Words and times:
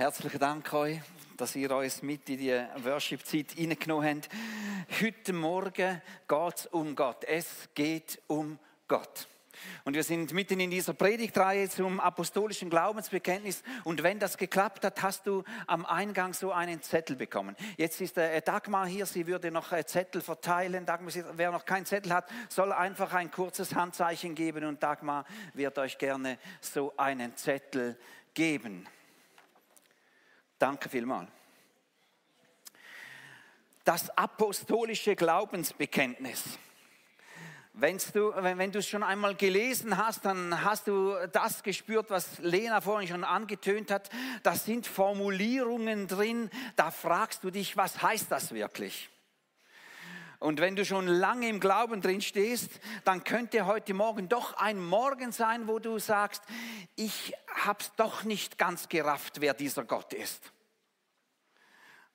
Herzlichen 0.00 0.38
Dank 0.38 0.72
euch, 0.72 0.98
dass 1.36 1.54
ihr 1.54 1.70
uns 1.76 2.00
mit 2.00 2.26
in 2.30 2.38
die 2.38 2.58
Worship-Zeit 2.84 3.52
hineingenommen 3.52 4.22
habt. 4.22 4.30
Heute 4.98 5.34
Morgen 5.34 6.00
geht 6.26 6.54
es 6.56 6.66
um 6.68 6.96
Gott. 6.96 7.22
Es 7.24 7.68
geht 7.74 8.18
um 8.26 8.58
Gott. 8.88 9.28
Und 9.84 9.92
wir 9.92 10.02
sind 10.02 10.32
mitten 10.32 10.58
in 10.58 10.70
dieser 10.70 10.94
Predigtreihe 10.94 11.68
zum 11.68 12.00
apostolischen 12.00 12.70
Glaubensbekenntnis. 12.70 13.62
Und 13.84 14.02
wenn 14.02 14.18
das 14.18 14.38
geklappt 14.38 14.86
hat, 14.86 15.02
hast 15.02 15.26
du 15.26 15.44
am 15.66 15.84
Eingang 15.84 16.32
so 16.32 16.50
einen 16.50 16.80
Zettel 16.80 17.14
bekommen. 17.14 17.54
Jetzt 17.76 18.00
ist 18.00 18.16
der 18.16 18.40
Dagmar 18.40 18.86
hier, 18.86 19.04
sie 19.04 19.26
würde 19.26 19.50
noch 19.50 19.70
äh, 19.70 19.84
Zettel 19.84 20.22
verteilen. 20.22 20.86
Dagmar, 20.86 21.12
wer 21.34 21.50
noch 21.50 21.66
keinen 21.66 21.84
Zettel 21.84 22.14
hat, 22.14 22.26
soll 22.48 22.72
einfach 22.72 23.12
ein 23.12 23.30
kurzes 23.30 23.74
Handzeichen 23.74 24.34
geben 24.34 24.64
und 24.64 24.82
Dagmar 24.82 25.26
wird 25.52 25.78
euch 25.78 25.98
gerne 25.98 26.38
so 26.62 26.94
einen 26.96 27.36
Zettel 27.36 27.98
geben. 28.32 28.86
Danke 30.60 30.90
vielmals. 30.90 31.30
Das 33.82 34.10
apostolische 34.10 35.16
Glaubensbekenntnis. 35.16 36.58
Wenn's 37.72 38.12
du, 38.12 38.30
wenn, 38.36 38.58
wenn 38.58 38.70
du 38.70 38.80
es 38.80 38.86
schon 38.86 39.02
einmal 39.02 39.34
gelesen 39.34 39.96
hast, 39.96 40.26
dann 40.26 40.62
hast 40.62 40.86
du 40.86 41.14
das 41.32 41.62
gespürt, 41.62 42.10
was 42.10 42.38
Lena 42.40 42.82
vorhin 42.82 43.08
schon 43.08 43.24
angetönt 43.24 43.90
hat. 43.90 44.10
Da 44.42 44.54
sind 44.54 44.86
Formulierungen 44.86 46.06
drin, 46.06 46.50
da 46.76 46.90
fragst 46.90 47.42
du 47.42 47.50
dich, 47.50 47.78
was 47.78 48.02
heißt 48.02 48.30
das 48.30 48.52
wirklich? 48.52 49.08
Und 50.40 50.58
wenn 50.58 50.74
du 50.74 50.86
schon 50.86 51.06
lange 51.06 51.48
im 51.48 51.60
Glauben 51.60 52.00
drin 52.00 52.22
stehst, 52.22 52.70
dann 53.04 53.24
könnte 53.24 53.66
heute 53.66 53.92
Morgen 53.92 54.30
doch 54.30 54.54
ein 54.54 54.82
Morgen 54.82 55.32
sein, 55.32 55.68
wo 55.68 55.78
du 55.78 55.98
sagst, 55.98 56.42
ich 56.96 57.34
hab's 57.62 57.92
doch 57.96 58.24
nicht 58.24 58.56
ganz 58.56 58.88
gerafft, 58.88 59.42
wer 59.42 59.52
dieser 59.52 59.84
Gott 59.84 60.14
ist. 60.14 60.50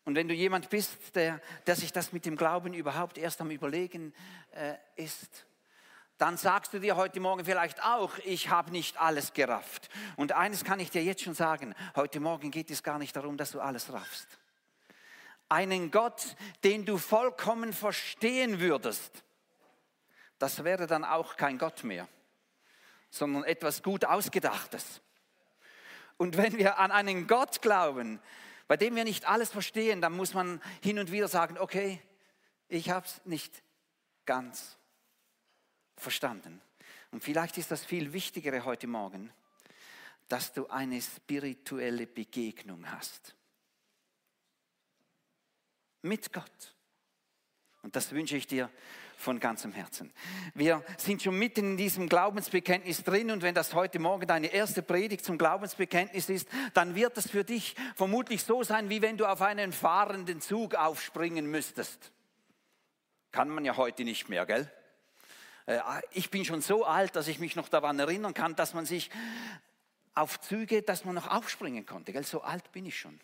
Und 0.05 0.15
wenn 0.15 0.27
du 0.27 0.34
jemand 0.34 0.71
bist, 0.71 1.15
der, 1.15 1.40
der 1.67 1.76
sich 1.76 1.93
das 1.93 2.13
mit 2.13 2.26
dem 2.26 2.35
Glauben 2.35 2.73
überhaupt 2.73 3.20
erst 3.20 3.41
am 3.41 3.51
Überlegen 3.51 4.12
äh, 4.51 4.73
ist, 4.95 5.45
dann 6.17 6.37
sagst 6.37 6.73
du 6.73 6.79
dir 6.79 6.95
heute 6.95 7.20
Morgen 7.20 7.45
vielleicht 7.45 7.84
auch, 7.84 8.17
ich 8.23 8.49
habe 8.49 8.71
nicht 8.71 8.99
alles 8.99 9.34
gerafft. 9.34 9.89
Und 10.15 10.32
eines 10.32 10.63
kann 10.63 10.79
ich 10.79 10.89
dir 10.89 11.04
jetzt 11.04 11.21
schon 11.21 11.35
sagen, 11.35 11.76
heute 11.95 12.20
Morgen 12.20 12.49
geht 12.49 12.71
es 12.71 12.82
gar 12.82 12.98
nicht 12.98 13.15
darum, 13.15 13.37
dass 13.37 13.51
du 13.51 13.60
alles 13.60 13.93
raffst. 13.93 14.27
Einen 15.49 15.91
Gott, 15.91 16.35
den 16.63 16.85
du 16.85 16.98
vollkommen 16.98 17.74
verstehen 17.74 18.60
würdest, 18.60 19.24
das 20.40 20.63
wäre 20.63 20.88
dann 20.88 21.04
auch 21.04 21.38
kein 21.38 21.57
Gott 21.57 21.84
mehr, 21.84 22.07
sondern 23.10 23.43
etwas 23.43 23.84
gut 23.84 24.05
ausgedachtes. 24.05 25.01
Und 26.18 26.38
wenn 26.38 26.57
wir 26.57 26.79
an 26.79 26.91
einen 26.91 27.27
Gott 27.27 27.62
glauben, 27.62 28.20
bei 28.68 28.77
dem 28.77 28.96
wir 28.96 29.04
nicht 29.04 29.26
alles 29.26 29.51
verstehen, 29.51 30.01
dann 30.01 30.13
muss 30.13 30.34
man 30.34 30.62
hin 30.82 30.99
und 30.99 31.12
wieder 31.12 31.27
sagen, 31.27 31.57
okay, 31.57 32.01
ich 32.68 32.90
habe 32.90 33.05
es 33.05 33.21
nicht 33.26 33.63
ganz 34.26 34.77
verstanden. 35.98 36.62
Und 37.12 37.23
vielleicht 37.23 37.57
ist 37.57 37.71
das 37.71 37.85
viel 37.85 38.12
Wichtigere 38.12 38.66
heute 38.66 38.88
Morgen, 38.88 39.32
dass 40.27 40.54
du 40.54 40.68
eine 40.68 41.01
spirituelle 41.01 42.07
Begegnung 42.07 42.91
hast. 42.91 43.35
Mit 46.05 46.31
Gott. 46.31 46.75
Und 47.81 47.95
das 47.95 48.11
wünsche 48.11 48.37
ich 48.37 48.45
dir 48.45 48.70
von 49.17 49.39
ganzem 49.39 49.71
Herzen. 49.71 50.13
Wir 50.53 50.84
sind 50.99 51.23
schon 51.23 51.39
mitten 51.39 51.71
in 51.71 51.77
diesem 51.77 52.07
Glaubensbekenntnis 52.07 53.03
drin 53.03 53.31
und 53.31 53.41
wenn 53.41 53.55
das 53.55 53.73
heute 53.73 53.98
Morgen 53.98 54.27
deine 54.27 54.48
erste 54.48 54.83
Predigt 54.83 55.26
zum 55.26 55.39
Glaubensbekenntnis 55.39 56.29
ist, 56.29 56.48
dann 56.76 56.93
wird 56.93 57.17
es 57.17 57.31
für 57.31 57.43
dich 57.43 57.76
vermutlich 57.95 58.43
so 58.43 58.61
sein, 58.61 58.89
wie 58.89 59.01
wenn 59.01 59.17
du 59.17 59.26
auf 59.26 59.41
einen 59.41 59.73
fahrenden 59.73 60.41
Zug 60.41 60.76
aufspringen 60.76 61.49
müsstest. 61.49 62.11
Kann 63.31 63.49
man 63.49 63.65
ja 63.65 63.76
heute 63.76 64.03
nicht 64.03 64.29
mehr, 64.29 64.45
gell? 64.45 64.71
Äh, 65.65 65.79
ich 66.11 66.29
bin 66.29 66.45
schon 66.45 66.61
so 66.61 66.85
alt, 66.85 67.15
dass 67.15 67.27
ich 67.27 67.39
mich 67.39 67.55
noch 67.55 67.67
daran 67.67 67.97
erinnern 67.97 68.35
kann, 68.35 68.55
dass 68.55 68.75
man 68.75 68.85
sich 68.85 69.09
auf 70.13 70.39
Züge, 70.39 70.83
dass 70.83 71.03
man 71.03 71.15
noch 71.15 71.31
aufspringen 71.31 71.88
konnte. 71.88 72.13
Gell? 72.13 72.23
So 72.23 72.41
alt 72.41 72.71
bin 72.73 72.85
ich 72.85 72.99
schon. 72.99 73.19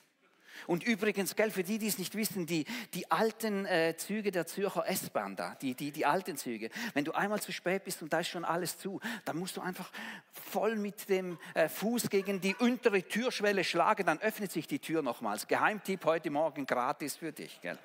Und 0.67 0.83
übrigens, 0.83 1.35
gell, 1.35 1.51
für 1.51 1.63
die, 1.63 1.77
die 1.77 1.87
es 1.87 1.97
nicht 1.97 2.15
wissen, 2.15 2.45
die, 2.45 2.65
die 2.93 3.09
alten 3.09 3.65
äh, 3.65 3.95
Züge 3.97 4.31
der 4.31 4.45
Zürcher 4.45 4.87
S-Bahn 4.87 5.35
da, 5.35 5.55
die, 5.55 5.73
die, 5.73 5.91
die 5.91 6.05
alten 6.05 6.37
Züge, 6.37 6.69
wenn 6.93 7.05
du 7.05 7.13
einmal 7.13 7.41
zu 7.41 7.51
spät 7.51 7.83
bist 7.83 8.01
und 8.01 8.13
da 8.13 8.19
ist 8.19 8.29
schon 8.29 8.45
alles 8.45 8.77
zu, 8.77 8.99
dann 9.25 9.37
musst 9.37 9.57
du 9.57 9.61
einfach 9.61 9.91
voll 10.31 10.75
mit 10.75 11.09
dem 11.09 11.37
äh, 11.53 11.67
Fuß 11.69 12.09
gegen 12.09 12.41
die 12.41 12.55
untere 12.55 13.03
Türschwelle 13.03 13.63
schlagen, 13.63 14.05
dann 14.05 14.19
öffnet 14.19 14.51
sich 14.51 14.67
die 14.67 14.79
Tür 14.79 15.01
nochmals. 15.01 15.47
Geheimtipp 15.47 16.05
heute 16.05 16.29
Morgen 16.29 16.65
gratis 16.65 17.17
für 17.17 17.31
dich. 17.31 17.59
Gell. 17.61 17.77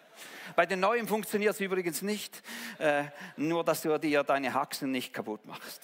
Bei 0.54 0.66
den 0.66 0.81
neuen 0.81 1.06
funktioniert 1.09 1.54
es 1.54 1.60
übrigens 1.60 2.03
nicht, 2.03 2.43
äh, 2.78 3.04
nur 3.37 3.65
dass 3.65 3.83
du 3.83 3.98
dir 3.98 4.22
deine 4.22 4.54
Haxen 4.54 4.91
nicht 4.91 5.12
kaputt 5.12 5.44
machst. 5.47 5.83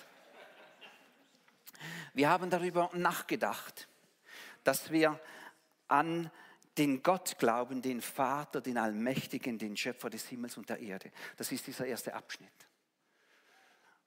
Wir 2.14 2.28
haben 2.28 2.50
darüber 2.50 2.90
nachgedacht, 2.92 3.88
dass 4.64 4.90
wir 4.90 5.18
an 5.88 6.30
den 6.78 7.02
Gott 7.02 7.38
glauben, 7.38 7.82
den 7.82 8.00
Vater, 8.00 8.60
den 8.60 8.78
Allmächtigen, 8.78 9.58
den 9.58 9.76
Schöpfer 9.76 10.08
des 10.08 10.26
Himmels 10.28 10.56
und 10.56 10.68
der 10.68 10.80
Erde. 10.80 11.10
Das 11.36 11.52
ist 11.52 11.66
dieser 11.66 11.86
erste 11.86 12.14
Abschnitt. 12.14 12.50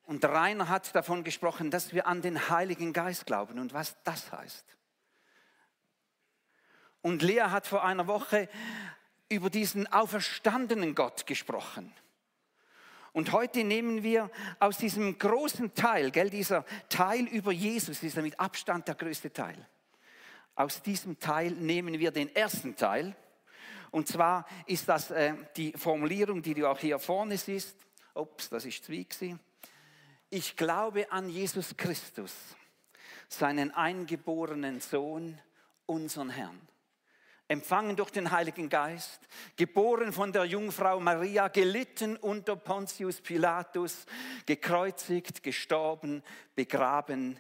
Und 0.04 0.24
Rainer 0.24 0.70
hat 0.70 0.94
davon 0.96 1.24
gesprochen, 1.24 1.72
dass 1.72 1.94
wir 1.94 2.08
an 2.08 2.22
den 2.22 2.50
Heiligen 2.50 2.94
Geist 2.94 3.26
glauben 3.26 3.60
und 3.60 3.74
was 3.74 3.96
das 4.04 4.32
heißt. 4.32 4.66
Und 7.02 7.22
Lea 7.22 7.42
hat 7.42 7.68
vor 7.68 7.84
einer 7.84 8.08
Woche 8.08 8.50
über 9.30 9.50
diesen 9.50 9.92
auferstandenen 9.92 10.96
Gott 10.96 11.26
gesprochen. 11.28 11.92
Und 13.14 13.32
heute 13.32 13.64
nehmen 13.64 14.04
wir 14.04 14.30
aus 14.60 14.78
diesem 14.78 15.18
großen 15.18 15.74
Teil, 15.74 16.12
gell, 16.12 16.30
dieser 16.30 16.66
Teil 16.90 17.26
über 17.26 17.52
Jesus, 17.52 18.04
ist 18.04 18.18
mit 18.18 18.40
Abstand 18.40 18.88
der 18.88 18.96
größte 18.96 19.32
Teil 19.32 19.68
aus 20.56 20.82
diesem 20.82 21.20
Teil 21.20 21.52
nehmen 21.52 22.00
wir 22.00 22.12
den 22.12 22.34
ersten 22.34 22.76
Teil. 22.76 23.16
Und 23.92 24.08
zwar 24.08 24.46
ist 24.66 24.90
das 24.90 25.12
äh, 25.12 25.34
die 25.56 25.74
Formulierung, 25.74 26.42
die 26.42 26.54
du 26.54 26.70
auch 26.70 26.80
hier 26.80 27.00
vorne 27.00 27.38
siehst. 27.38 27.76
Ups, 28.14 28.50
das 28.50 28.66
ist 28.66 28.84
Zwiegsi. 28.86 29.38
Ich 30.30 30.56
glaube 30.56 31.12
an 31.12 31.30
Jesus 31.30 31.78
Christus, 31.78 32.34
seinen 33.28 33.72
eingeborenen 33.72 34.80
Sohn, 34.80 35.40
unseren 35.86 36.30
Herrn. 36.30 36.60
Empfangen 37.48 37.96
durch 37.96 38.10
den 38.10 38.32
Heiligen 38.32 38.70
Geist, 38.70 39.20
geboren 39.56 40.12
von 40.12 40.34
der 40.34 40.46
Jungfrau 40.46 41.00
Maria, 41.00 41.48
gelitten 41.48 42.18
unter 42.18 42.56
Pontius 42.56 43.22
Pilatus, 43.22 44.08
gekreuzigt, 44.48 45.44
gestorben, 45.44 46.24
begraben, 46.56 47.40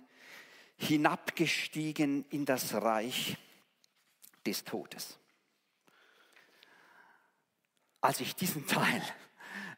hinabgestiegen 0.77 2.25
in 2.29 2.45
das 2.45 2.73
Reich 2.73 3.37
des 4.45 4.63
Todes. 4.63 5.17
Als 8.01 8.19
ich 8.19 8.35
diesen 8.35 8.67
Teil 8.67 9.01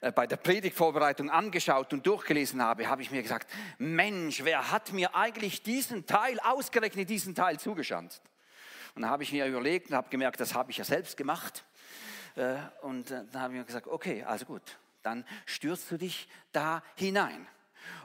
äh, 0.01 0.11
bei 0.11 0.27
der 0.27 0.37
Predigtvorbereitung 0.37 1.29
angeschaut 1.29 1.93
und 1.93 2.05
durchgelesen 2.05 2.61
habe, 2.61 2.87
habe 2.87 3.01
ich 3.01 3.11
mir 3.11 3.21
gesagt, 3.23 3.49
Mensch, 3.77 4.43
wer 4.43 4.71
hat 4.71 4.91
mir 4.91 5.15
eigentlich 5.15 5.63
diesen 5.63 6.05
Teil, 6.05 6.39
ausgerechnet 6.41 7.09
diesen 7.09 7.35
Teil 7.35 7.59
zugeschanzt? 7.59 8.21
Und 8.95 9.03
dann 9.03 9.11
habe 9.11 9.23
ich 9.23 9.31
mir 9.31 9.45
überlegt 9.45 9.89
und 9.89 9.95
habe 9.95 10.09
gemerkt, 10.09 10.39
das 10.39 10.55
habe 10.55 10.71
ich 10.71 10.77
ja 10.77 10.83
selbst 10.83 11.15
gemacht. 11.15 11.63
Äh, 12.35 12.55
und 12.81 13.11
äh, 13.11 13.23
dann 13.31 13.41
habe 13.41 13.53
ich 13.53 13.59
mir 13.59 13.65
gesagt, 13.65 13.87
okay, 13.87 14.23
also 14.23 14.45
gut, 14.45 14.77
dann 15.03 15.25
stürzt 15.45 15.89
du 15.91 15.97
dich 15.97 16.27
da 16.51 16.83
hinein. 16.95 17.47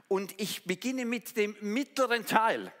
Und 0.07 0.39
ich 0.39 0.63
beginne 0.65 1.05
mit 1.05 1.35
dem 1.35 1.55
mittleren 1.59 2.25
Teil 2.25 2.71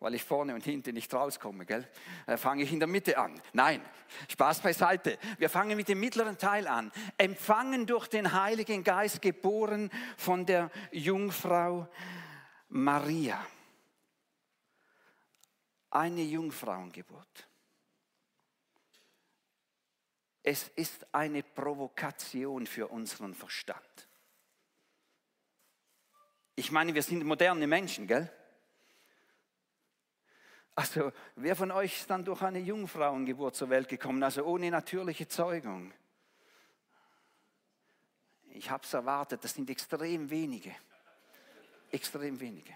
weil 0.00 0.14
ich 0.14 0.24
vorne 0.24 0.54
und 0.54 0.64
hinten 0.64 0.94
nicht 0.94 1.12
rauskomme, 1.12 1.66
gell? 1.66 1.86
Äh, 2.26 2.38
fange 2.38 2.62
ich 2.62 2.72
in 2.72 2.80
der 2.80 2.88
Mitte 2.88 3.18
an. 3.18 3.40
Nein, 3.52 3.84
Spaß 4.28 4.60
beiseite. 4.60 5.18
Wir 5.38 5.50
fangen 5.50 5.76
mit 5.76 5.88
dem 5.88 6.00
mittleren 6.00 6.38
Teil 6.38 6.66
an. 6.66 6.90
Empfangen 7.18 7.86
durch 7.86 8.08
den 8.08 8.32
Heiligen 8.32 8.82
Geist, 8.82 9.20
geboren 9.20 9.90
von 10.16 10.46
der 10.46 10.70
Jungfrau 10.90 11.86
Maria. 12.70 13.46
Eine 15.90 16.22
Jungfrauengeburt. 16.22 17.48
Es 20.42 20.68
ist 20.68 21.06
eine 21.12 21.42
Provokation 21.42 22.66
für 22.66 22.88
unseren 22.88 23.34
Verstand. 23.34 24.08
Ich 26.54 26.70
meine, 26.70 26.94
wir 26.94 27.02
sind 27.02 27.24
moderne 27.24 27.66
Menschen, 27.66 28.06
gell? 28.06 28.32
Also, 30.74 31.12
wer 31.36 31.56
von 31.56 31.70
euch 31.70 32.00
ist 32.00 32.10
dann 32.10 32.24
durch 32.24 32.42
eine 32.42 32.58
Jungfrauengeburt 32.58 33.54
zur 33.54 33.70
Welt 33.70 33.88
gekommen, 33.88 34.22
also 34.22 34.44
ohne 34.44 34.70
natürliche 34.70 35.28
Zeugung? 35.28 35.92
Ich 38.52 38.70
habe 38.70 38.84
es 38.84 38.92
erwartet, 38.92 39.44
das 39.44 39.54
sind 39.54 39.68
extrem 39.70 40.30
wenige. 40.30 40.74
Extrem 41.90 42.38
wenige. 42.40 42.72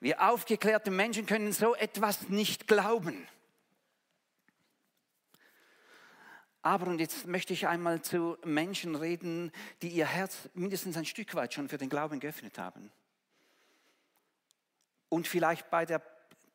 Wir 0.00 0.22
aufgeklärte 0.28 0.90
Menschen 0.90 1.26
können 1.26 1.52
so 1.52 1.74
etwas 1.74 2.28
nicht 2.28 2.66
glauben. 2.66 3.28
Aber, 6.62 6.86
und 6.86 6.98
jetzt 6.98 7.26
möchte 7.26 7.52
ich 7.52 7.66
einmal 7.66 8.02
zu 8.02 8.36
Menschen 8.44 8.94
reden, 8.94 9.50
die 9.82 9.88
ihr 9.88 10.06
Herz 10.06 10.48
mindestens 10.54 10.96
ein 10.96 11.06
Stück 11.06 11.34
weit 11.34 11.54
schon 11.54 11.68
für 11.68 11.78
den 11.78 11.88
Glauben 11.88 12.20
geöffnet 12.20 12.58
haben. 12.58 12.90
Und 15.10 15.28
vielleicht 15.28 15.68
bei 15.68 15.84
der 15.84 16.00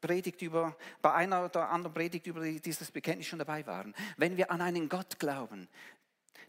Predigt 0.01 0.41
über, 0.41 0.75
bei 1.01 1.13
einer 1.13 1.45
oder 1.45 1.69
anderen 1.69 1.93
Predigt 1.93 2.25
über 2.25 2.41
dieses 2.41 2.91
Bekenntnis 2.91 3.27
schon 3.27 3.39
dabei 3.39 3.65
waren. 3.67 3.93
Wenn 4.17 4.37
wir 4.37 4.51
an 4.51 4.61
einen 4.61 4.89
Gott 4.89 5.19
glauben, 5.19 5.67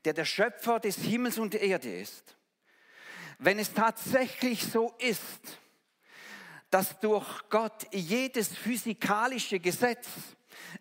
der 0.04 0.14
der 0.14 0.24
Schöpfer 0.24 0.80
des 0.80 0.96
Himmels 0.96 1.38
und 1.38 1.52
der 1.52 1.62
Erde 1.62 2.00
ist, 2.00 2.36
wenn 3.38 3.58
es 3.58 3.72
tatsächlich 3.72 4.62
so 4.64 4.94
ist, 4.98 5.58
dass 6.70 6.98
durch 7.00 7.48
Gott 7.48 7.86
jedes 7.92 8.48
physikalische 8.48 9.60
Gesetz 9.60 10.08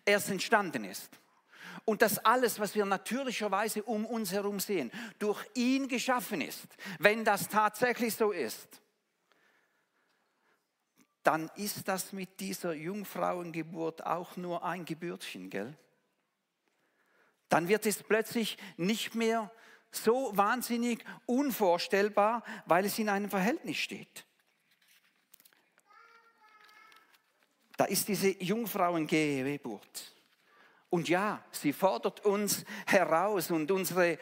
erst 0.04 0.30
entstanden 0.30 0.84
ist, 0.84 1.10
und 1.86 2.02
dass 2.02 2.18
alles, 2.18 2.58
was 2.58 2.74
wir 2.74 2.84
natürlicherweise 2.84 3.82
um 3.84 4.04
uns 4.04 4.32
herum 4.32 4.60
sehen, 4.60 4.90
durch 5.18 5.42
ihn 5.54 5.88
geschaffen 5.88 6.40
ist, 6.40 6.66
wenn 6.98 7.24
das 7.24 7.48
tatsächlich 7.48 8.14
so 8.14 8.32
ist, 8.32 8.82
dann 11.26 11.50
ist 11.56 11.88
das 11.88 12.12
mit 12.12 12.38
dieser 12.38 12.72
Jungfrauengeburt 12.72 14.06
auch 14.06 14.36
nur 14.36 14.64
ein 14.64 14.84
Gebürtchen, 14.84 15.50
gell? 15.50 15.76
Dann 17.48 17.66
wird 17.66 17.84
es 17.84 18.00
plötzlich 18.00 18.56
nicht 18.76 19.16
mehr 19.16 19.50
so 19.90 20.30
wahnsinnig 20.36 21.04
unvorstellbar, 21.26 22.44
weil 22.66 22.84
es 22.84 22.98
in 23.00 23.08
einem 23.08 23.28
Verhältnis 23.28 23.76
steht. 23.76 24.24
Da 27.76 27.86
ist 27.86 28.06
diese 28.06 28.30
Jungfrauengeburt. 28.42 30.14
Und 30.90 31.08
ja, 31.08 31.44
sie 31.50 31.72
fordert 31.72 32.24
uns 32.24 32.64
heraus 32.86 33.50
und 33.50 33.68
unsere 33.72 34.16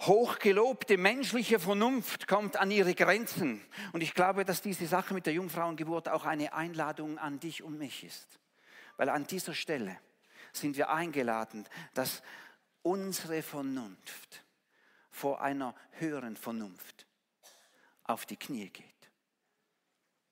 hochgelobte 0.00 0.98
menschliche 0.98 1.58
Vernunft 1.58 2.28
kommt 2.28 2.56
an 2.56 2.70
ihre 2.70 2.94
Grenzen. 2.94 3.64
Und 3.92 4.02
ich 4.02 4.14
glaube, 4.14 4.44
dass 4.44 4.60
diese 4.60 4.86
Sache 4.86 5.14
mit 5.14 5.26
der 5.26 5.32
Jungfrauengeburt 5.32 6.08
auch 6.08 6.24
eine 6.24 6.52
Einladung 6.52 7.18
an 7.18 7.40
dich 7.40 7.62
und 7.62 7.78
mich 7.78 8.04
ist. 8.04 8.38
Weil 8.96 9.08
an 9.08 9.26
dieser 9.26 9.54
Stelle 9.54 9.98
sind 10.52 10.76
wir 10.76 10.90
eingeladen, 10.90 11.66
dass 11.94 12.22
unsere 12.82 13.42
Vernunft 13.42 14.44
vor 15.10 15.40
einer 15.40 15.74
höheren 15.92 16.36
Vernunft 16.36 17.06
auf 18.04 18.26
die 18.26 18.36
Knie 18.36 18.70
geht. 18.70 18.95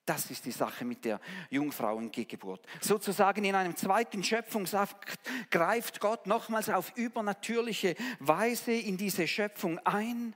Das 0.06 0.30
ist 0.30 0.44
die 0.44 0.50
Sache 0.50 0.84
mit 0.84 1.04
der 1.04 1.18
Jungfrauengeburt. 1.48 2.66
Sozusagen 2.80 3.42
in 3.44 3.54
einem 3.54 3.74
zweiten 3.74 4.22
Schöpfungsakt 4.22 5.18
greift 5.50 5.98
Gott 5.98 6.26
nochmals 6.26 6.68
auf 6.68 6.92
übernatürliche 6.96 7.94
Weise 8.18 8.72
in 8.72 8.98
diese 8.98 9.26
Schöpfung 9.26 9.78
ein. 9.78 10.34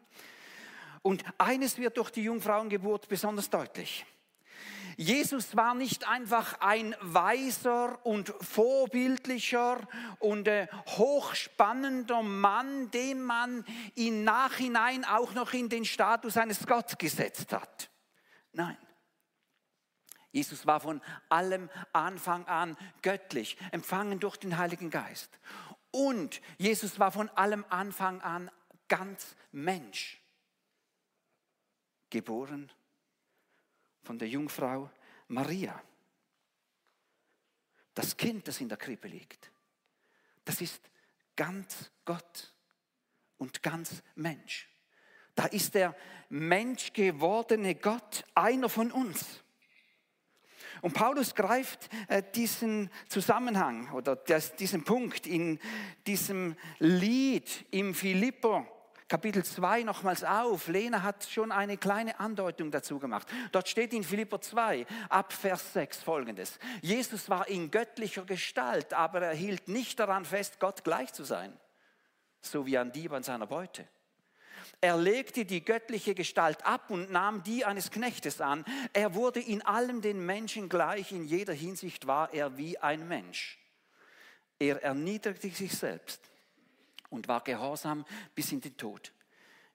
Und 1.02 1.22
eines 1.36 1.76
wird 1.76 1.98
durch 1.98 2.10
die 2.10 2.22
Jungfrauengeburt 2.22 3.08
besonders 3.08 3.50
deutlich. 3.50 4.06
Jesus 4.96 5.54
war 5.54 5.74
nicht 5.74 6.08
einfach 6.08 6.60
ein 6.60 6.96
weiser 7.00 8.04
und 8.04 8.34
vorbildlicher 8.40 9.86
und 10.18 10.48
äh, 10.48 10.66
hochspannender 10.88 12.22
Mann, 12.22 12.90
den 12.90 13.22
man 13.22 13.64
im 13.94 14.24
Nachhinein 14.24 15.04
auch 15.04 15.34
noch 15.34 15.52
in 15.52 15.68
den 15.68 15.84
Status 15.84 16.36
eines 16.36 16.66
Gottes 16.66 16.98
gesetzt 16.98 17.52
hat. 17.52 17.90
Nein. 18.52 18.76
Jesus 20.30 20.66
war 20.66 20.80
von 20.80 21.00
allem 21.28 21.70
Anfang 21.92 22.46
an 22.46 22.76
göttlich, 23.02 23.56
empfangen 23.72 24.20
durch 24.20 24.36
den 24.36 24.58
Heiligen 24.58 24.90
Geist. 24.90 25.38
Und 25.90 26.40
Jesus 26.58 26.98
war 26.98 27.12
von 27.12 27.28
allem 27.30 27.64
Anfang 27.70 28.20
an 28.20 28.50
ganz 28.88 29.36
Mensch, 29.52 30.20
geboren 32.10 32.70
von 34.02 34.18
der 34.18 34.28
Jungfrau 34.28 34.90
Maria. 35.28 35.80
Das 37.94 38.16
Kind, 38.16 38.46
das 38.48 38.60
in 38.60 38.68
der 38.68 38.78
Krippe 38.78 39.08
liegt, 39.08 39.50
das 40.44 40.60
ist 40.60 40.82
ganz 41.36 41.90
Gott 42.04 42.54
und 43.38 43.62
ganz 43.62 44.02
Mensch. 44.14 44.68
Da 45.34 45.46
ist 45.46 45.74
der 45.74 45.96
menschgewordene 46.28 47.74
Gott 47.76 48.24
einer 48.34 48.68
von 48.68 48.90
uns. 48.90 49.42
Und 50.82 50.94
Paulus 50.94 51.34
greift 51.34 51.88
äh, 52.08 52.22
diesen 52.34 52.90
Zusammenhang 53.08 53.90
oder 53.92 54.16
diesen 54.16 54.84
Punkt 54.84 55.26
in 55.26 55.58
diesem 56.06 56.56
Lied 56.78 57.66
im 57.70 57.94
Philipper 57.94 58.66
Kapitel 59.08 59.42
2 59.42 59.84
nochmals 59.84 60.22
auf. 60.22 60.68
Lena 60.68 61.02
hat 61.02 61.24
schon 61.24 61.50
eine 61.50 61.78
kleine 61.78 62.20
Andeutung 62.20 62.70
dazu 62.70 62.98
gemacht. 62.98 63.26
Dort 63.52 63.66
steht 63.66 63.94
in 63.94 64.04
Philipper 64.04 64.40
2 64.40 64.86
ab 65.08 65.32
Vers 65.32 65.72
6 65.72 66.02
folgendes. 66.02 66.58
Jesus 66.82 67.30
war 67.30 67.48
in 67.48 67.70
göttlicher 67.70 68.24
Gestalt, 68.24 68.92
aber 68.92 69.22
er 69.22 69.34
hielt 69.34 69.66
nicht 69.66 69.98
daran 69.98 70.26
fest, 70.26 70.60
Gott 70.60 70.84
gleich 70.84 71.12
zu 71.14 71.24
sein, 71.24 71.58
so 72.42 72.66
wie 72.66 72.76
ein 72.76 72.92
Dieb 72.92 73.12
an 73.12 73.22
seiner 73.22 73.46
Beute. 73.46 73.88
Er 74.80 74.96
legte 74.96 75.44
die 75.44 75.64
göttliche 75.64 76.14
Gestalt 76.14 76.64
ab 76.64 76.90
und 76.90 77.10
nahm 77.10 77.42
die 77.42 77.64
eines 77.64 77.90
Knechtes 77.90 78.40
an. 78.40 78.64
Er 78.92 79.14
wurde 79.14 79.40
in 79.40 79.62
allem 79.62 80.00
den 80.00 80.24
Menschen 80.24 80.68
gleich, 80.68 81.12
in 81.12 81.24
jeder 81.24 81.52
Hinsicht 81.52 82.06
war 82.06 82.32
er 82.32 82.56
wie 82.56 82.78
ein 82.78 83.08
Mensch. 83.08 83.58
Er 84.58 84.82
erniedrigte 84.82 85.50
sich 85.50 85.72
selbst 85.72 86.20
und 87.10 87.28
war 87.28 87.42
gehorsam 87.42 88.04
bis 88.34 88.52
in 88.52 88.60
den 88.60 88.76
Tod. 88.76 89.12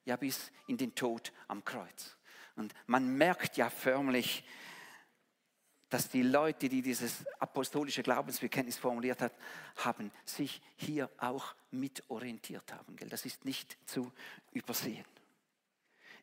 Ja, 0.04 0.16
bis 0.16 0.52
in 0.66 0.76
den 0.76 0.94
Tod 0.94 1.32
am 1.48 1.64
Kreuz. 1.64 2.16
Und 2.56 2.74
man 2.86 3.16
merkt 3.16 3.56
ja 3.56 3.70
förmlich, 3.70 4.44
dass 5.90 6.08
die 6.08 6.22
Leute, 6.22 6.68
die 6.68 6.82
dieses 6.82 7.24
apostolische 7.38 8.02
Glaubensbekenntnis 8.02 8.76
formuliert 8.76 9.20
hat, 9.20 9.32
haben 9.76 10.10
sich 10.24 10.60
hier 10.76 11.10
auch 11.18 11.54
mit 11.70 12.02
orientiert 12.08 12.72
haben. 12.72 12.96
Das 13.08 13.24
ist 13.24 13.44
nicht 13.44 13.76
zu 13.86 14.12
übersehen. 14.52 15.04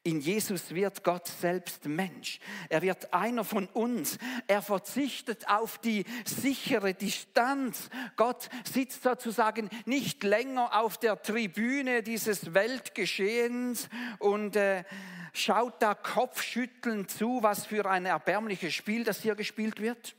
In 0.03 0.19
Jesus 0.19 0.73
wird 0.73 1.03
Gott 1.03 1.27
selbst 1.27 1.85
Mensch. 1.85 2.39
Er 2.69 2.81
wird 2.81 3.13
einer 3.13 3.43
von 3.43 3.67
uns. 3.67 4.17
Er 4.47 4.63
verzichtet 4.63 5.47
auf 5.47 5.77
die 5.77 6.05
sichere 6.25 6.95
Distanz. 6.95 7.89
Gott 8.15 8.49
sitzt 8.63 9.03
sozusagen 9.03 9.69
nicht 9.85 10.23
länger 10.23 10.79
auf 10.81 10.97
der 10.97 11.21
Tribüne 11.21 12.01
dieses 12.01 12.55
Weltgeschehens 12.55 13.89
und 14.17 14.55
äh, 14.55 14.85
schaut 15.33 15.79
da 15.83 15.93
kopfschüttelnd 15.93 17.11
zu, 17.11 17.43
was 17.43 17.67
für 17.67 17.87
ein 17.87 18.07
erbärmliches 18.07 18.73
Spiel 18.73 19.03
das 19.03 19.21
hier 19.21 19.35
gespielt 19.35 19.81
wird. 19.81 20.15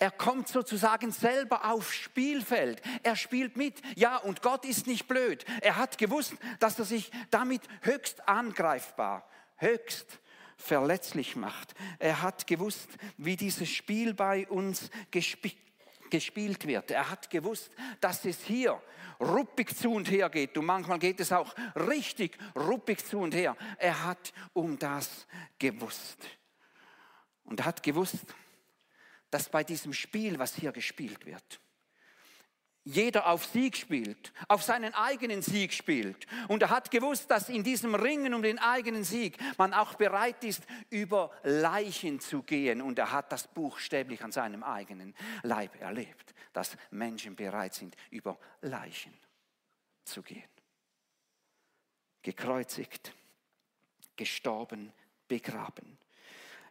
Er 0.00 0.12
kommt 0.12 0.46
sozusagen 0.46 1.10
selber 1.10 1.64
aufs 1.64 1.92
Spielfeld. 1.92 2.80
Er 3.02 3.16
spielt 3.16 3.56
mit. 3.56 3.82
Ja, 3.96 4.16
und 4.18 4.42
Gott 4.42 4.64
ist 4.64 4.86
nicht 4.86 5.08
blöd. 5.08 5.44
Er 5.60 5.74
hat 5.74 5.98
gewusst, 5.98 6.34
dass 6.60 6.78
er 6.78 6.84
sich 6.84 7.10
damit 7.30 7.62
höchst 7.82 8.28
angreifbar, 8.28 9.28
höchst 9.56 10.20
verletzlich 10.56 11.34
macht. 11.34 11.74
Er 11.98 12.22
hat 12.22 12.46
gewusst, 12.46 12.88
wie 13.16 13.34
dieses 13.34 13.68
Spiel 13.68 14.14
bei 14.14 14.46
uns 14.46 14.88
gesp 15.10 15.50
gespielt 16.10 16.66
wird. 16.66 16.90
Er 16.90 17.10
hat 17.10 17.28
gewusst, 17.28 17.70
dass 18.00 18.24
es 18.24 18.40
hier 18.42 18.80
ruppig 19.20 19.76
zu 19.76 19.92
und 19.92 20.10
her 20.10 20.30
geht. 20.30 20.56
Und 20.56 20.64
manchmal 20.64 20.98
geht 20.98 21.20
es 21.20 21.32
auch 21.32 21.54
richtig 21.74 22.38
ruppig 22.56 23.04
zu 23.04 23.18
und 23.18 23.34
her. 23.34 23.54
Er 23.76 24.04
hat 24.04 24.32
um 24.54 24.78
das 24.78 25.26
gewusst. 25.58 26.18
Und 27.44 27.60
er 27.60 27.66
hat 27.66 27.82
gewusst, 27.82 28.24
dass 29.30 29.48
bei 29.48 29.64
diesem 29.64 29.92
Spiel, 29.92 30.38
was 30.38 30.54
hier 30.54 30.72
gespielt 30.72 31.26
wird, 31.26 31.60
jeder 32.88 33.26
auf 33.26 33.44
Sieg 33.44 33.76
spielt, 33.76 34.32
auf 34.48 34.62
seinen 34.62 34.94
eigenen 34.94 35.42
Sieg 35.42 35.74
spielt. 35.74 36.26
Und 36.48 36.62
er 36.62 36.70
hat 36.70 36.90
gewusst, 36.90 37.30
dass 37.30 37.50
in 37.50 37.62
diesem 37.62 37.94
Ringen 37.94 38.32
um 38.32 38.42
den 38.42 38.58
eigenen 38.58 39.04
Sieg 39.04 39.36
man 39.58 39.74
auch 39.74 39.94
bereit 39.96 40.42
ist, 40.42 40.62
über 40.88 41.30
Leichen 41.42 42.18
zu 42.18 42.42
gehen. 42.42 42.80
Und 42.80 42.98
er 42.98 43.12
hat 43.12 43.30
das 43.30 43.46
buchstäblich 43.46 44.24
an 44.24 44.32
seinem 44.32 44.62
eigenen 44.62 45.14
Leib 45.42 45.78
erlebt, 45.78 46.34
dass 46.54 46.78
Menschen 46.90 47.36
bereit 47.36 47.74
sind, 47.74 47.94
über 48.10 48.38
Leichen 48.62 49.12
zu 50.04 50.22
gehen. 50.22 50.48
Gekreuzigt, 52.22 53.12
gestorben, 54.16 54.94
begraben. 55.28 55.98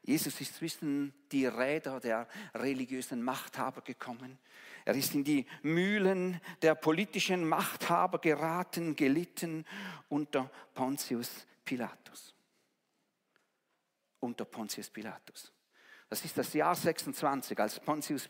Jesus 0.07 0.39
ist 0.39 0.55
zwischen 0.55 1.13
die 1.33 1.45
Räder 1.45 1.99
der 1.99 2.29
religiösen 2.55 3.21
Machthaber 3.21 3.81
gekommen. 3.81 4.39
Er 4.85 4.95
ist 4.95 5.13
in 5.13 5.25
die 5.25 5.45
Mühlen 5.63 6.39
der 6.61 6.75
politischen 6.75 7.45
Machthaber 7.45 8.19
geraten, 8.19 8.95
gelitten 8.95 9.65
unter 10.07 10.49
Pontius 10.73 11.45
Pilatus. 11.65 12.33
unter 14.19 14.45
Pontius 14.45 14.89
Pilatus. 14.89 15.51
Das 16.09 16.23
ist 16.23 16.37
das 16.37 16.53
Jahr 16.53 16.73
26, 16.73 17.59
als 17.59 17.79
Pontius, 17.79 18.27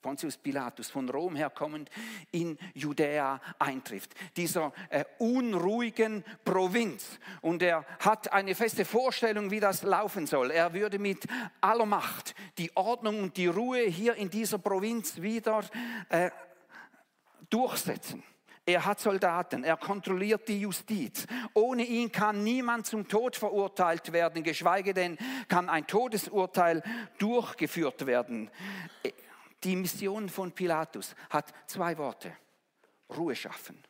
Pontius 0.00 0.36
Pilatus 0.36 0.90
von 0.90 1.08
Rom 1.08 1.36
herkommend 1.36 1.90
in 2.32 2.58
Judäa 2.74 3.40
eintrifft, 3.58 4.14
dieser 4.36 4.72
äh, 4.88 5.04
unruhigen 5.18 6.24
Provinz. 6.44 7.18
Und 7.42 7.62
er 7.62 7.84
hat 7.98 8.32
eine 8.32 8.54
feste 8.54 8.84
Vorstellung, 8.84 9.50
wie 9.50 9.60
das 9.60 9.82
laufen 9.82 10.26
soll. 10.26 10.50
Er 10.50 10.72
würde 10.72 10.98
mit 10.98 11.26
aller 11.60 11.86
Macht 11.86 12.34
die 12.58 12.74
Ordnung 12.76 13.22
und 13.22 13.36
die 13.36 13.46
Ruhe 13.46 13.82
hier 13.82 14.14
in 14.14 14.30
dieser 14.30 14.58
Provinz 14.58 15.20
wieder 15.20 15.62
äh, 16.08 16.30
durchsetzen. 17.50 18.22
Er 18.66 18.84
hat 18.84 19.00
Soldaten, 19.00 19.64
er 19.64 19.76
kontrolliert 19.76 20.46
die 20.46 20.60
Justiz. 20.60 21.26
Ohne 21.54 21.82
ihn 21.82 22.12
kann 22.12 22.44
niemand 22.44 22.86
zum 22.86 23.08
Tod 23.08 23.34
verurteilt 23.34 24.12
werden, 24.12 24.44
geschweige 24.44 24.94
denn 24.94 25.18
kann 25.48 25.68
ein 25.68 25.86
Todesurteil 25.86 26.82
durchgeführt 27.18 28.06
werden. 28.06 28.50
Die 29.64 29.76
Mission 29.76 30.28
von 30.28 30.52
Pilatus 30.52 31.14
hat 31.28 31.52
zwei 31.66 31.96
Worte. 31.98 32.36
Ruhe 33.10 33.36
schaffen. 33.36 33.82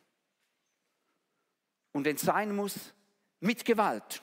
Und 1.91 2.05
wenn 2.05 2.15
es 2.15 2.21
sein 2.21 2.55
muss, 2.55 2.93
mit 3.39 3.65
Gewalt. 3.65 4.21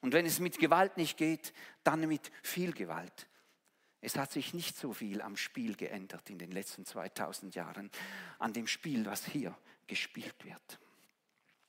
Und 0.00 0.12
wenn 0.12 0.26
es 0.26 0.38
mit 0.38 0.58
Gewalt 0.58 0.96
nicht 0.96 1.16
geht, 1.16 1.52
dann 1.82 2.06
mit 2.06 2.30
viel 2.42 2.72
Gewalt. 2.72 3.28
Es 4.00 4.16
hat 4.16 4.32
sich 4.32 4.52
nicht 4.52 4.76
so 4.76 4.92
viel 4.92 5.22
am 5.22 5.36
Spiel 5.36 5.76
geändert 5.76 6.28
in 6.28 6.38
den 6.38 6.50
letzten 6.50 6.84
2000 6.84 7.54
Jahren, 7.54 7.90
an 8.38 8.52
dem 8.52 8.66
Spiel, 8.66 9.06
was 9.06 9.24
hier 9.24 9.56
gespielt 9.86 10.44
wird. 10.44 10.78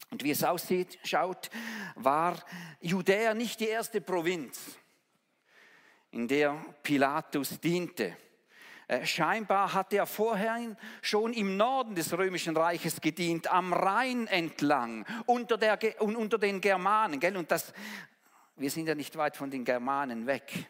Und 0.10 0.24
wie 0.24 0.32
es 0.32 0.44
aussieht, 0.44 1.00
schaut, 1.04 1.50
war 1.96 2.44
Judäa 2.82 3.34
nicht 3.34 3.60
die 3.62 3.68
erste 3.68 4.02
Provinz, 4.02 4.78
in 6.12 6.28
der 6.28 6.54
Pilatus 6.84 7.60
diente. 7.60 8.16
Äh, 8.88 9.06
scheinbar 9.06 9.74
hat 9.74 9.94
er 9.94 10.06
vorher 10.06 10.76
schon 11.02 11.34
im 11.34 11.58
Norden 11.58 11.96
des 11.96 12.16
Römischen 12.16 12.56
Reiches 12.56 13.02
gedient, 13.02 13.52
am 13.52 13.74
Rhein 13.74 14.28
entlang, 14.28 15.06
unter, 15.26 15.58
der, 15.58 15.80
unter 16.00 16.38
den 16.38 16.62
Germanen. 16.62 17.20
Gell? 17.20 17.36
Und 17.36 17.50
das, 17.52 17.74
wir 18.56 18.70
sind 18.70 18.88
ja 18.88 18.96
nicht 18.96 19.16
weit 19.18 19.36
von 19.36 19.50
den 19.50 19.66
Germanen 19.66 20.28
weg. 20.28 20.68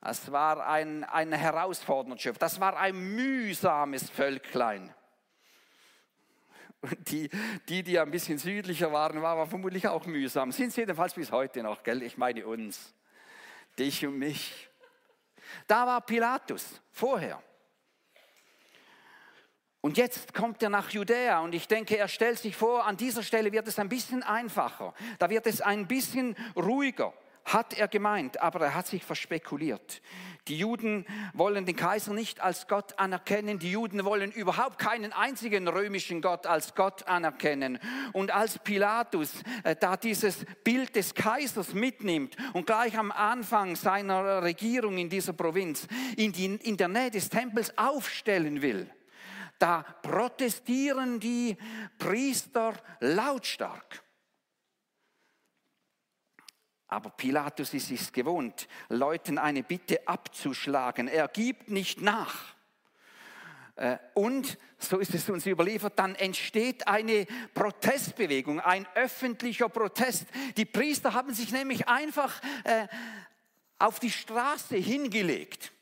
Das 0.00 0.32
war 0.32 0.66
ein, 0.66 1.04
ein 1.04 1.32
herausfordernder 1.32 2.18
Schiff. 2.18 2.38
Das 2.38 2.58
war 2.58 2.76
ein 2.78 3.14
mühsames 3.14 4.08
Völklein. 4.10 4.92
Und 6.80 7.10
die, 7.10 7.28
die, 7.68 7.82
die 7.82 7.98
ein 7.98 8.10
bisschen 8.10 8.38
südlicher 8.38 8.90
waren, 8.90 9.20
waren 9.20 9.46
vermutlich 9.46 9.86
auch 9.86 10.06
mühsam. 10.06 10.50
Sind 10.50 10.72
sie 10.72 10.80
jedenfalls 10.80 11.12
bis 11.14 11.30
heute 11.30 11.62
noch, 11.62 11.82
gell? 11.82 12.02
Ich 12.02 12.16
meine 12.16 12.46
uns, 12.46 12.94
dich 13.78 14.06
und 14.06 14.18
mich. 14.18 14.69
Da 15.66 15.86
war 15.86 16.00
Pilatus 16.00 16.80
vorher. 16.90 17.42
Und 19.82 19.96
jetzt 19.96 20.34
kommt 20.34 20.62
er 20.62 20.68
nach 20.68 20.90
Judäa 20.90 21.40
und 21.40 21.54
ich 21.54 21.66
denke, 21.66 21.96
er 21.96 22.08
stellt 22.08 22.38
sich 22.38 22.54
vor, 22.54 22.84
an 22.84 22.98
dieser 22.98 23.22
Stelle 23.22 23.50
wird 23.50 23.66
es 23.66 23.78
ein 23.78 23.88
bisschen 23.88 24.22
einfacher, 24.22 24.92
da 25.18 25.30
wird 25.30 25.46
es 25.46 25.62
ein 25.62 25.86
bisschen 25.86 26.36
ruhiger, 26.54 27.14
hat 27.52 27.74
er 27.74 27.88
gemeint, 27.88 28.40
aber 28.40 28.60
er 28.60 28.74
hat 28.74 28.86
sich 28.86 29.04
verspekuliert. 29.04 30.00
Die 30.48 30.58
Juden 30.58 31.06
wollen 31.34 31.66
den 31.66 31.76
Kaiser 31.76 32.12
nicht 32.12 32.40
als 32.40 32.66
Gott 32.66 32.98
anerkennen. 32.98 33.58
Die 33.58 33.72
Juden 33.72 34.04
wollen 34.04 34.32
überhaupt 34.32 34.78
keinen 34.78 35.12
einzigen 35.12 35.68
römischen 35.68 36.22
Gott 36.22 36.46
als 36.46 36.74
Gott 36.74 37.06
anerkennen. 37.06 37.78
Und 38.12 38.30
als 38.30 38.58
Pilatus 38.58 39.30
äh, 39.64 39.76
da 39.76 39.96
dieses 39.96 40.44
Bild 40.64 40.96
des 40.96 41.14
Kaisers 41.14 41.74
mitnimmt 41.74 42.36
und 42.52 42.66
gleich 42.66 42.98
am 42.98 43.12
Anfang 43.12 43.76
seiner 43.76 44.42
Regierung 44.42 44.98
in 44.98 45.08
dieser 45.08 45.34
Provinz 45.34 45.86
in, 46.16 46.32
die, 46.32 46.46
in 46.46 46.76
der 46.76 46.88
Nähe 46.88 47.10
des 47.10 47.28
Tempels 47.28 47.76
aufstellen 47.76 48.62
will, 48.62 48.90
da 49.58 49.84
protestieren 50.02 51.20
die 51.20 51.56
Priester 51.98 52.72
lautstark. 53.00 54.02
Aber 56.90 57.10
Pilatus 57.10 57.72
ist 57.74 57.90
es 57.90 58.12
gewohnt, 58.12 58.68
Leuten 58.88 59.38
eine 59.38 59.62
Bitte 59.62 60.06
abzuschlagen. 60.06 61.08
Er 61.08 61.28
gibt 61.28 61.70
nicht 61.70 62.00
nach. 62.00 62.54
Äh, 63.76 63.98
und, 64.14 64.58
so 64.78 64.98
ist 64.98 65.14
es 65.14 65.30
uns 65.30 65.46
überliefert, 65.46 65.98
dann 65.98 66.14
entsteht 66.16 66.88
eine 66.88 67.26
Protestbewegung, 67.54 68.60
ein 68.60 68.86
öffentlicher 68.94 69.68
Protest. 69.68 70.26
Die 70.56 70.64
Priester 70.64 71.14
haben 71.14 71.32
sich 71.32 71.52
nämlich 71.52 71.88
einfach 71.88 72.42
äh, 72.64 72.88
auf 73.78 74.00
die 74.00 74.10
Straße 74.10 74.76
hingelegt 74.76 75.72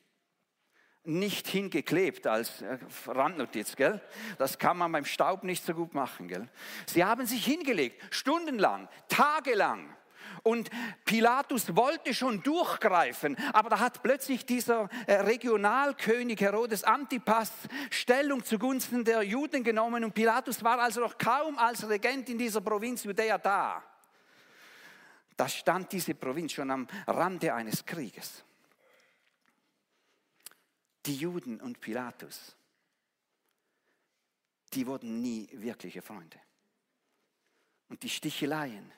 nicht 1.08 1.48
hingeklebt 1.48 2.26
als 2.26 2.60
äh, 2.60 2.78
Randnotiz, 3.06 3.76
gell? 3.76 4.00
Das 4.36 4.58
kann 4.58 4.76
man 4.76 4.92
beim 4.92 5.06
Staub 5.06 5.42
nicht 5.42 5.64
so 5.64 5.72
gut 5.72 5.94
machen, 5.94 6.28
gell? 6.28 6.48
Sie 6.86 7.02
haben 7.02 7.26
sich 7.26 7.44
hingelegt, 7.46 8.02
stundenlang, 8.14 8.88
tagelang. 9.08 9.96
Und 10.42 10.70
Pilatus 11.04 11.74
wollte 11.76 12.14
schon 12.14 12.42
durchgreifen, 12.42 13.36
aber 13.52 13.70
da 13.70 13.80
hat 13.80 14.02
plötzlich 14.02 14.46
dieser 14.46 14.88
äh, 15.06 15.14
Regionalkönig 15.14 16.40
Herodes 16.40 16.84
Antipas 16.84 17.52
Stellung 17.90 18.44
zugunsten 18.44 19.04
der 19.04 19.22
Juden 19.22 19.64
genommen 19.64 20.04
und 20.04 20.14
Pilatus 20.14 20.62
war 20.62 20.78
also 20.78 21.00
noch 21.00 21.18
kaum 21.18 21.58
als 21.58 21.88
Regent 21.88 22.28
in 22.28 22.38
dieser 22.38 22.60
Provinz 22.60 23.04
Judäa 23.04 23.38
da. 23.38 23.82
Da 25.36 25.48
stand 25.48 25.92
diese 25.92 26.14
Provinz 26.14 26.52
schon 26.52 26.70
am 26.70 26.86
Rande 27.06 27.54
eines 27.54 27.86
Krieges. 27.86 28.42
Die 31.06 31.14
Juden 31.14 31.60
und 31.60 31.80
Pilatus, 31.80 32.56
die 34.72 34.86
wurden 34.86 35.22
nie 35.22 35.48
wirkliche 35.52 36.02
Freunde. 36.02 36.38
Und 37.88 38.02
die 38.02 38.10
Sticheleien, 38.10 38.92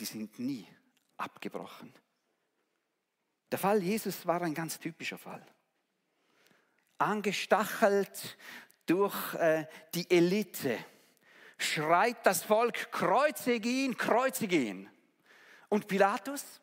die 0.00 0.06
sind 0.06 0.38
nie 0.38 0.66
abgebrochen. 1.18 1.92
Der 3.50 3.58
Fall 3.58 3.82
Jesus 3.82 4.26
war 4.26 4.40
ein 4.42 4.54
ganz 4.54 4.78
typischer 4.78 5.18
Fall. 5.18 5.44
Angestachelt 6.98 8.36
durch 8.86 9.34
äh, 9.34 9.66
die 9.94 10.10
Elite 10.10 10.78
schreit 11.58 12.24
das 12.24 12.42
Volk, 12.42 12.90
kreuzige 12.90 13.68
ihn, 13.68 13.96
kreuzige 13.96 14.56
ihn. 14.56 14.88
Und 15.68 15.86
Pilatus? 15.86 16.60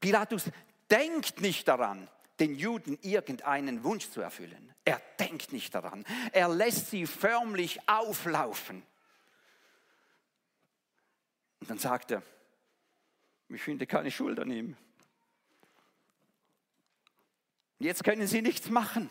Pilatus 0.00 0.50
denkt 0.90 1.40
nicht 1.40 1.66
daran, 1.68 2.10
den 2.40 2.56
Juden 2.56 2.98
irgendeinen 3.02 3.84
Wunsch 3.84 4.10
zu 4.10 4.20
erfüllen. 4.20 4.74
Er 4.84 5.00
denkt 5.18 5.52
nicht 5.52 5.74
daran. 5.74 6.04
Er 6.32 6.48
lässt 6.48 6.90
sie 6.90 7.06
förmlich 7.06 7.88
auflaufen. 7.88 8.84
Und 11.64 11.70
dann 11.70 11.78
sagt 11.78 12.10
er, 12.10 12.22
ich 13.48 13.62
finde 13.62 13.86
keine 13.86 14.10
Schuld 14.10 14.38
an 14.38 14.50
ihm. 14.50 14.76
Jetzt 17.78 18.04
können 18.04 18.26
sie 18.26 18.42
nichts 18.42 18.68
machen. 18.68 19.08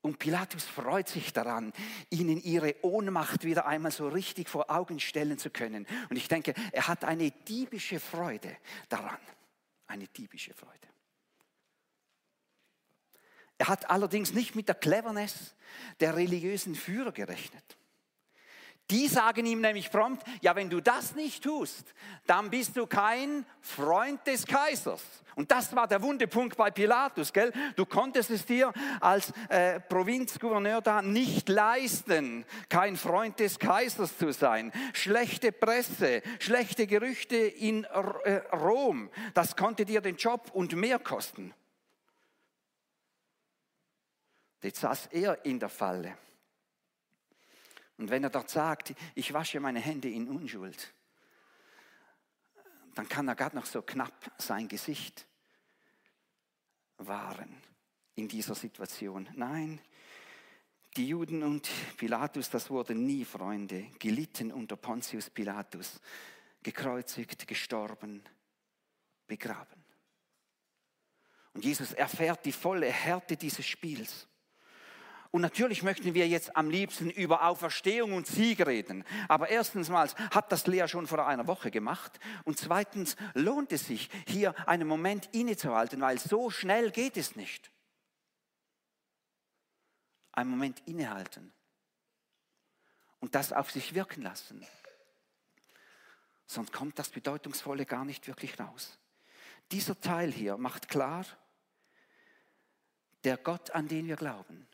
Und 0.00 0.18
Pilatus 0.18 0.64
freut 0.64 1.06
sich 1.08 1.32
daran, 1.32 1.72
ihnen 2.10 2.40
ihre 2.40 2.74
Ohnmacht 2.82 3.44
wieder 3.44 3.66
einmal 3.66 3.92
so 3.92 4.08
richtig 4.08 4.48
vor 4.48 4.68
Augen 4.68 4.98
stellen 4.98 5.38
zu 5.38 5.48
können. 5.48 5.86
Und 6.10 6.16
ich 6.16 6.26
denke, 6.26 6.54
er 6.72 6.88
hat 6.88 7.04
eine 7.04 7.30
diebische 7.30 8.00
Freude 8.00 8.56
daran. 8.88 9.20
Eine 9.86 10.08
diebische 10.08 10.54
Freude. 10.54 10.88
Er 13.58 13.68
hat 13.68 13.88
allerdings 13.90 14.32
nicht 14.32 14.56
mit 14.56 14.66
der 14.66 14.74
Cleverness 14.74 15.54
der 16.00 16.16
religiösen 16.16 16.74
Führer 16.74 17.12
gerechnet. 17.12 17.78
Die 18.90 19.08
sagen 19.08 19.46
ihm 19.46 19.60
nämlich 19.60 19.90
prompt, 19.90 20.22
ja, 20.40 20.54
wenn 20.54 20.70
du 20.70 20.80
das 20.80 21.16
nicht 21.16 21.42
tust, 21.42 21.92
dann 22.26 22.50
bist 22.50 22.76
du 22.76 22.86
kein 22.86 23.44
Freund 23.60 24.24
des 24.26 24.46
Kaisers. 24.46 25.02
Und 25.34 25.50
das 25.50 25.74
war 25.74 25.88
der 25.88 26.00
Wundepunkt 26.00 26.56
bei 26.56 26.70
Pilatus, 26.70 27.32
gell? 27.32 27.52
Du 27.74 27.84
konntest 27.84 28.30
es 28.30 28.46
dir 28.46 28.72
als 29.00 29.32
äh, 29.48 29.80
Provinzgouverneur 29.80 30.80
da 30.80 31.02
nicht 31.02 31.48
leisten, 31.48 32.46
kein 32.68 32.96
Freund 32.96 33.40
des 33.40 33.58
Kaisers 33.58 34.16
zu 34.16 34.32
sein. 34.32 34.72
Schlechte 34.94 35.50
Presse, 35.50 36.22
schlechte 36.38 36.86
Gerüchte 36.86 37.36
in 37.36 37.84
äh, 37.84 38.36
Rom, 38.54 39.10
das 39.34 39.56
konnte 39.56 39.84
dir 39.84 40.00
den 40.00 40.16
Job 40.16 40.50
und 40.54 40.74
mehr 40.76 41.00
kosten. 41.00 41.52
Jetzt 44.62 44.80
saß 44.80 45.08
er 45.12 45.44
in 45.44 45.58
der 45.58 45.68
Falle. 45.68 46.16
Und 47.98 48.10
wenn 48.10 48.24
er 48.24 48.30
dort 48.30 48.50
sagt, 48.50 48.94
ich 49.14 49.32
wasche 49.32 49.60
meine 49.60 49.80
Hände 49.80 50.10
in 50.10 50.28
Unschuld, 50.28 50.92
dann 52.94 53.08
kann 53.08 53.28
er 53.28 53.34
gerade 53.34 53.56
noch 53.56 53.66
so 53.66 53.82
knapp 53.82 54.32
sein 54.38 54.68
Gesicht 54.68 55.26
wahren 56.98 57.62
in 58.14 58.28
dieser 58.28 58.54
Situation. 58.54 59.28
Nein, 59.34 59.80
Die 60.96 61.08
Juden 61.08 61.42
und 61.42 61.68
Pilatus, 61.98 62.48
das 62.48 62.70
wurden 62.70 63.04
nie 63.04 63.26
Freunde, 63.26 63.90
gelitten 63.98 64.50
unter 64.50 64.76
Pontius 64.76 65.28
Pilatus, 65.28 66.00
gekreuzigt, 66.62 67.46
gestorben, 67.46 68.22
begraben. 69.26 69.84
Und 71.52 71.66
Jesus 71.66 71.92
erfährt 71.92 72.46
die 72.46 72.52
volle 72.52 72.90
Härte 72.90 73.36
dieses 73.36 73.66
Spiels. 73.66 74.26
Und 75.30 75.42
natürlich 75.42 75.82
möchten 75.82 76.14
wir 76.14 76.28
jetzt 76.28 76.56
am 76.56 76.70
liebsten 76.70 77.10
über 77.10 77.46
Auferstehung 77.46 78.12
und 78.12 78.26
Sieg 78.26 78.64
reden. 78.66 79.04
Aber 79.28 79.48
erstens 79.48 79.88
mal 79.88 80.08
hat 80.30 80.52
das 80.52 80.66
Lea 80.66 80.86
schon 80.88 81.06
vor 81.06 81.26
einer 81.26 81.46
Woche 81.46 81.70
gemacht. 81.70 82.18
Und 82.44 82.58
zweitens 82.58 83.16
lohnt 83.34 83.72
es 83.72 83.86
sich, 83.86 84.10
hier 84.26 84.54
einen 84.68 84.88
Moment 84.88 85.28
innezuhalten, 85.32 86.00
weil 86.00 86.18
so 86.18 86.50
schnell 86.50 86.90
geht 86.90 87.16
es 87.16 87.36
nicht. 87.36 87.70
Einen 90.32 90.50
Moment 90.50 90.82
innehalten 90.86 91.52
und 93.20 93.34
das 93.34 93.52
auf 93.52 93.70
sich 93.70 93.94
wirken 93.94 94.22
lassen. 94.22 94.64
Sonst 96.46 96.72
kommt 96.72 96.98
das 96.98 97.08
Bedeutungsvolle 97.08 97.86
gar 97.86 98.04
nicht 98.04 98.28
wirklich 98.28 98.58
raus. 98.60 98.98
Dieser 99.72 100.00
Teil 100.00 100.30
hier 100.30 100.56
macht 100.56 100.88
klar, 100.88 101.26
der 103.24 103.36
Gott, 103.36 103.72
an 103.72 103.88
den 103.88 104.06
wir 104.06 104.14
glauben, 104.14 104.68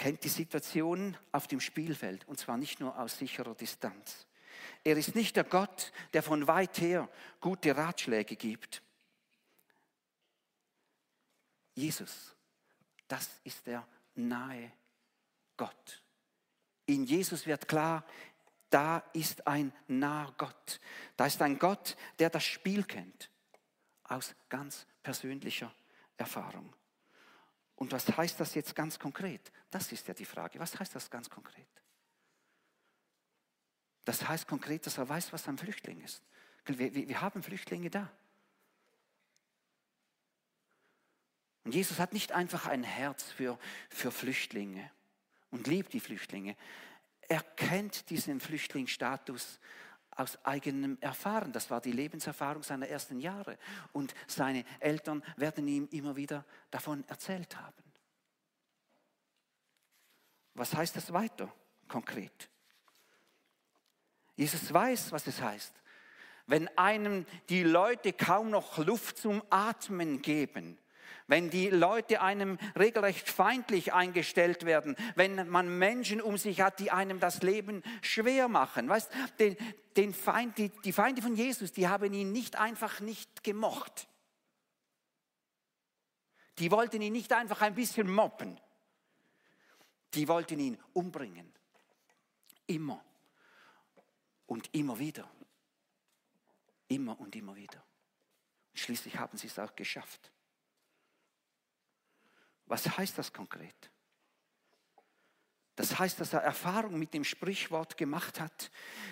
kennt 0.00 0.24
die 0.24 0.30
Situation 0.30 1.14
auf 1.30 1.46
dem 1.46 1.60
Spielfeld 1.60 2.26
und 2.26 2.38
zwar 2.38 2.56
nicht 2.56 2.80
nur 2.80 2.98
aus 2.98 3.18
sicherer 3.18 3.54
Distanz. 3.54 4.26
Er 4.82 4.96
ist 4.96 5.14
nicht 5.14 5.36
der 5.36 5.44
Gott, 5.44 5.92
der 6.14 6.22
von 6.22 6.46
weit 6.46 6.80
her 6.80 7.06
gute 7.38 7.76
Ratschläge 7.76 8.34
gibt. 8.34 8.82
Jesus, 11.74 12.34
das 13.08 13.28
ist 13.44 13.66
der 13.66 13.86
nahe 14.14 14.72
Gott. 15.58 16.02
In 16.86 17.04
Jesus 17.04 17.46
wird 17.46 17.68
klar, 17.68 18.06
da 18.70 19.04
ist 19.12 19.46
ein 19.46 19.70
naher 19.86 20.32
Gott. 20.38 20.80
Da 21.18 21.26
ist 21.26 21.42
ein 21.42 21.58
Gott, 21.58 21.94
der 22.18 22.30
das 22.30 22.44
Spiel 22.44 22.84
kennt, 22.84 23.30
aus 24.04 24.34
ganz 24.48 24.86
persönlicher 25.02 25.74
Erfahrung. 26.16 26.74
Und 27.80 27.92
was 27.92 28.06
heißt 28.14 28.38
das 28.38 28.54
jetzt 28.54 28.76
ganz 28.76 28.98
konkret? 28.98 29.50
Das 29.70 29.90
ist 29.90 30.06
ja 30.06 30.12
die 30.12 30.26
Frage. 30.26 30.58
Was 30.58 30.78
heißt 30.78 30.94
das 30.94 31.08
ganz 31.08 31.30
konkret? 31.30 31.66
Das 34.04 34.28
heißt 34.28 34.46
konkret, 34.46 34.84
dass 34.84 34.98
er 34.98 35.08
weiß, 35.08 35.32
was 35.32 35.48
ein 35.48 35.56
Flüchtling 35.56 36.02
ist. 36.02 36.22
Wir, 36.66 36.94
wir 36.94 37.20
haben 37.22 37.42
Flüchtlinge 37.42 37.88
da. 37.88 38.12
Und 41.64 41.74
Jesus 41.74 41.98
hat 41.98 42.12
nicht 42.12 42.32
einfach 42.32 42.66
ein 42.66 42.82
Herz 42.82 43.30
für, 43.30 43.58
für 43.88 44.10
Flüchtlinge 44.10 44.90
und 45.50 45.66
liebt 45.66 45.94
die 45.94 46.00
Flüchtlinge. 46.00 46.56
Er 47.28 47.42
kennt 47.42 48.10
diesen 48.10 48.40
Flüchtlingsstatus 48.40 49.58
aus 50.20 50.38
eigenem 50.44 50.98
Erfahren. 51.00 51.52
Das 51.52 51.70
war 51.70 51.80
die 51.80 51.92
Lebenserfahrung 51.92 52.62
seiner 52.62 52.88
ersten 52.88 53.20
Jahre. 53.20 53.58
Und 53.92 54.14
seine 54.26 54.64
Eltern 54.78 55.24
werden 55.36 55.66
ihm 55.66 55.88
immer 55.90 56.14
wieder 56.16 56.44
davon 56.70 57.04
erzählt 57.08 57.56
haben. 57.56 57.82
Was 60.54 60.74
heißt 60.74 60.94
das 60.96 61.12
weiter 61.12 61.52
konkret? 61.88 62.50
Jesus 64.36 64.72
weiß, 64.72 65.12
was 65.12 65.26
es 65.26 65.40
heißt. 65.40 65.74
Wenn 66.46 66.68
einem 66.76 67.24
die 67.48 67.62
Leute 67.62 68.12
kaum 68.12 68.50
noch 68.50 68.78
Luft 68.78 69.18
zum 69.18 69.42
Atmen 69.50 70.20
geben, 70.20 70.78
wenn 71.30 71.48
die 71.48 71.70
Leute 71.70 72.22
einem 72.22 72.58
regelrecht 72.76 73.30
feindlich 73.30 73.92
eingestellt 73.92 74.66
werden, 74.66 74.96
wenn 75.14 75.48
man 75.48 75.78
Menschen 75.78 76.20
um 76.20 76.36
sich 76.36 76.60
hat, 76.60 76.80
die 76.80 76.90
einem 76.90 77.20
das 77.20 77.42
Leben 77.42 77.84
schwer 78.02 78.48
machen. 78.48 78.88
Weißt, 78.88 79.08
den, 79.38 79.56
den 79.96 80.12
Feind, 80.12 80.58
die, 80.58 80.70
die 80.84 80.92
Feinde 80.92 81.22
von 81.22 81.36
Jesus, 81.36 81.70
die 81.70 81.86
haben 81.86 82.12
ihn 82.12 82.32
nicht 82.32 82.56
einfach 82.56 82.98
nicht 82.98 83.44
gemocht. 83.44 84.08
Die 86.58 86.72
wollten 86.72 87.00
ihn 87.00 87.12
nicht 87.12 87.32
einfach 87.32 87.62
ein 87.62 87.76
bisschen 87.76 88.12
mobben. 88.12 88.58
Die 90.14 90.26
wollten 90.26 90.58
ihn 90.58 90.78
umbringen. 90.94 91.54
Immer. 92.66 93.04
Und 94.46 94.68
immer 94.74 94.98
wieder. 94.98 95.30
Immer 96.88 97.20
und 97.20 97.36
immer 97.36 97.54
wieder. 97.54 97.80
Schließlich 98.74 99.16
haben 99.16 99.38
sie 99.38 99.46
es 99.46 99.60
auch 99.60 99.76
geschafft. 99.76 100.32
Was 102.70 102.86
heißt 102.86 103.18
das 103.18 103.32
konkret? 103.32 103.90
Das 105.74 105.98
heißt, 105.98 106.20
dass 106.20 106.32
er 106.32 106.42
Erfahrung 106.42 107.00
mit 107.00 107.12
dem 107.12 107.24
Sprichwort 107.24 107.96
gemacht 107.96 108.38
hat, 108.38 108.70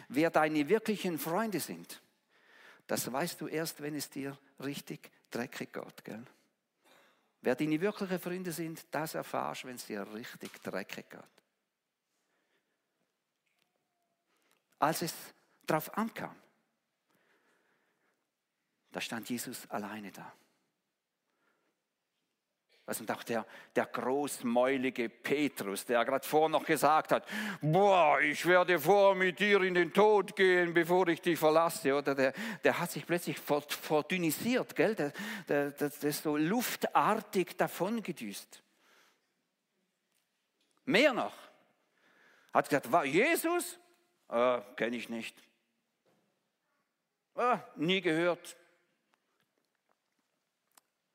wer 0.08 0.30
deine 0.30 0.68
wirklichen 0.68 1.18
Freunde 1.18 1.58
sind. 1.58 2.00
Das 2.86 3.10
weißt 3.10 3.40
du 3.40 3.48
erst, 3.48 3.82
wenn 3.82 3.96
es 3.96 4.08
dir 4.10 4.38
richtig 4.60 5.10
dreckig 5.32 5.72
geht. 5.72 6.04
Gell? 6.04 6.24
Wer 7.40 7.56
deine 7.56 7.80
wirklichen 7.80 8.20
Freunde 8.20 8.52
sind, 8.52 8.86
das 8.92 9.14
erfahrst 9.14 9.64
du, 9.64 9.68
wenn 9.68 9.74
es 9.74 9.86
dir 9.86 10.06
richtig 10.14 10.62
dreckig 10.62 11.10
geht. 11.10 11.20
Als 14.78 15.02
es 15.02 15.14
darauf 15.66 15.92
ankam, 15.98 16.36
da 18.92 19.00
stand 19.00 19.28
Jesus 19.28 19.68
alleine 19.68 20.12
da. 20.12 20.32
Was 22.88 23.02
und 23.02 23.10
auch 23.10 23.22
der, 23.22 23.44
der 23.76 23.84
großmäulige 23.84 25.10
Petrus, 25.10 25.84
der 25.84 26.02
gerade 26.06 26.26
vorher 26.26 26.48
noch 26.48 26.64
gesagt 26.64 27.12
hat, 27.12 27.28
boah, 27.60 28.18
ich 28.18 28.46
werde 28.46 28.78
vor 28.78 29.14
mit 29.14 29.38
dir 29.38 29.60
in 29.60 29.74
den 29.74 29.92
Tod 29.92 30.34
gehen, 30.34 30.72
bevor 30.72 31.06
ich 31.08 31.20
dich 31.20 31.38
verlasse. 31.38 31.94
Oder 31.94 32.14
der, 32.14 32.32
der 32.64 32.78
hat 32.78 32.90
sich 32.90 33.04
plötzlich 33.04 33.38
verdünnisiert, 33.38 34.74
gell? 34.74 34.94
Der, 34.94 35.12
der, 35.46 35.72
der, 35.72 35.90
der 35.90 36.08
ist 36.08 36.22
so 36.22 36.38
luftartig 36.38 37.58
davongedüst. 37.58 38.62
Mehr 40.86 41.12
noch. 41.12 41.36
Hat 42.54 42.70
gesagt, 42.70 42.90
war 42.90 43.04
Jesus? 43.04 43.78
Äh, 44.30 44.62
Kenne 44.76 44.96
ich 44.96 45.10
nicht. 45.10 45.36
Äh, 47.36 47.58
nie 47.76 48.00
gehört. 48.00 48.56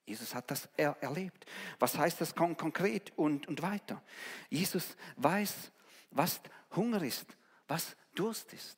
Jesus 0.05 0.35
hat 0.35 0.51
das 0.51 0.67
er 0.75 0.97
erlebt. 1.01 1.45
Was 1.79 1.97
heißt 1.97 2.19
das 2.19 2.35
kon 2.35 2.57
konkret 2.57 3.13
und, 3.15 3.47
und 3.47 3.61
weiter? 3.61 4.01
Jesus 4.49 4.97
weiß, 5.15 5.71
was 6.11 6.41
Hunger 6.75 7.01
ist, 7.01 7.25
was 7.67 7.95
Durst 8.13 8.53
ist. 8.53 8.77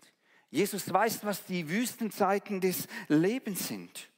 Jesus 0.52 0.92
weiß, 0.92 1.26
was 1.26 1.44
die 1.44 1.68
Wüstenzeiten 1.68 2.62
des 2.62 2.88
Lebens 3.08 3.68
sind. 3.68 4.10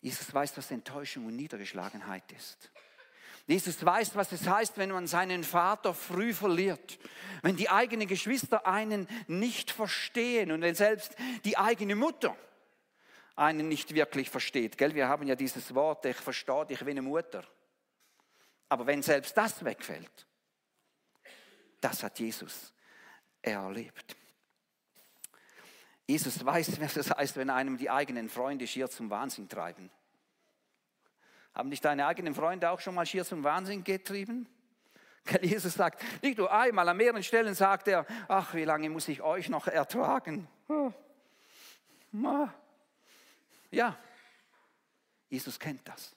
Jesus 0.00 0.32
weiß, 0.32 0.56
was 0.56 0.70
Enttäuschung 0.70 1.26
und 1.26 1.36
Niedergeschlagenheit 1.36 2.30
ist. 2.32 2.70
Jesus 3.46 3.84
weiß, 3.84 4.14
was 4.14 4.30
es 4.32 4.46
heißt, 4.46 4.76
wenn 4.76 4.90
man 4.90 5.06
seinen 5.06 5.42
Vater 5.42 5.94
früh 5.94 6.34
verliert, 6.34 6.98
wenn 7.42 7.56
die 7.56 7.70
eigenen 7.70 8.06
Geschwister 8.06 8.66
einen 8.66 9.08
nicht 9.26 9.70
verstehen 9.70 10.52
und 10.52 10.60
wenn 10.60 10.74
selbst 10.74 11.16
die 11.44 11.56
eigene 11.56 11.96
Mutter 11.96 12.36
einen 13.38 13.68
nicht 13.68 13.94
wirklich 13.94 14.28
versteht. 14.30 14.76
Gell? 14.76 14.94
Wir 14.94 15.08
haben 15.08 15.26
ja 15.26 15.36
dieses 15.36 15.74
Wort, 15.74 16.04
ich 16.06 16.16
verstehe 16.16 16.66
dich 16.66 16.84
wie 16.84 16.90
eine 16.90 17.02
Mutter. 17.02 17.44
Aber 18.68 18.86
wenn 18.86 19.02
selbst 19.02 19.36
das 19.36 19.64
wegfällt, 19.64 20.26
das 21.80 22.02
hat 22.02 22.18
Jesus 22.18 22.72
erlebt. 23.40 24.16
Jesus 26.06 26.44
weiß, 26.44 26.80
was 26.80 26.96
es 26.96 27.10
heißt, 27.10 27.36
wenn 27.36 27.50
einem 27.50 27.76
die 27.76 27.90
eigenen 27.90 28.28
Freunde 28.28 28.66
schier 28.66 28.88
zum 28.90 29.10
Wahnsinn 29.10 29.48
treiben. 29.48 29.90
Haben 31.54 31.70
dich 31.70 31.80
deine 31.80 32.06
eigenen 32.06 32.34
Freunde 32.34 32.70
auch 32.70 32.80
schon 32.80 32.94
mal 32.94 33.06
schier 33.06 33.24
zum 33.24 33.44
Wahnsinn 33.44 33.84
getrieben? 33.84 34.48
Jesus 35.42 35.74
sagt, 35.74 36.02
nicht 36.22 36.38
nur 36.38 36.50
einmal, 36.52 36.88
an 36.88 36.96
mehreren 36.96 37.22
Stellen 37.22 37.54
sagt 37.54 37.88
er, 37.88 38.06
ach, 38.26 38.54
wie 38.54 38.64
lange 38.64 38.88
muss 38.90 39.08
ich 39.08 39.20
euch 39.22 39.48
noch 39.48 39.66
ertragen? 39.66 40.48
Ja, 43.70 43.98
Jesus 45.28 45.58
kennt 45.58 45.86
das. 45.86 46.14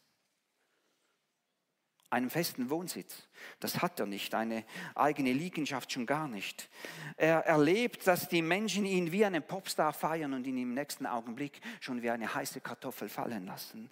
Einen 2.09 2.29
festen 2.29 2.69
Wohnsitz, 2.69 3.23
das 3.61 3.81
hat 3.81 3.99
er 4.01 4.05
nicht, 4.05 4.35
eine 4.35 4.65
eigene 4.95 5.31
Liegenschaft 5.31 5.93
schon 5.93 6.05
gar 6.05 6.27
nicht. 6.27 6.69
Er 7.15 7.45
erlebt, 7.45 8.05
dass 8.05 8.27
die 8.27 8.41
Menschen 8.41 8.85
ihn 8.85 9.13
wie 9.13 9.23
einen 9.23 9.41
Popstar 9.41 9.93
feiern 9.93 10.33
und 10.33 10.45
ihn 10.45 10.57
im 10.57 10.73
nächsten 10.73 11.05
Augenblick 11.05 11.61
schon 11.79 12.01
wie 12.01 12.09
eine 12.09 12.33
heiße 12.33 12.59
Kartoffel 12.59 13.07
fallen 13.07 13.45
lassen. 13.45 13.89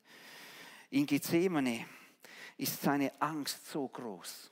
In 0.90 1.06
Gethsemane 1.06 1.86
ist 2.58 2.82
seine 2.82 3.14
Angst 3.22 3.66
so 3.68 3.88
groß, 3.88 4.52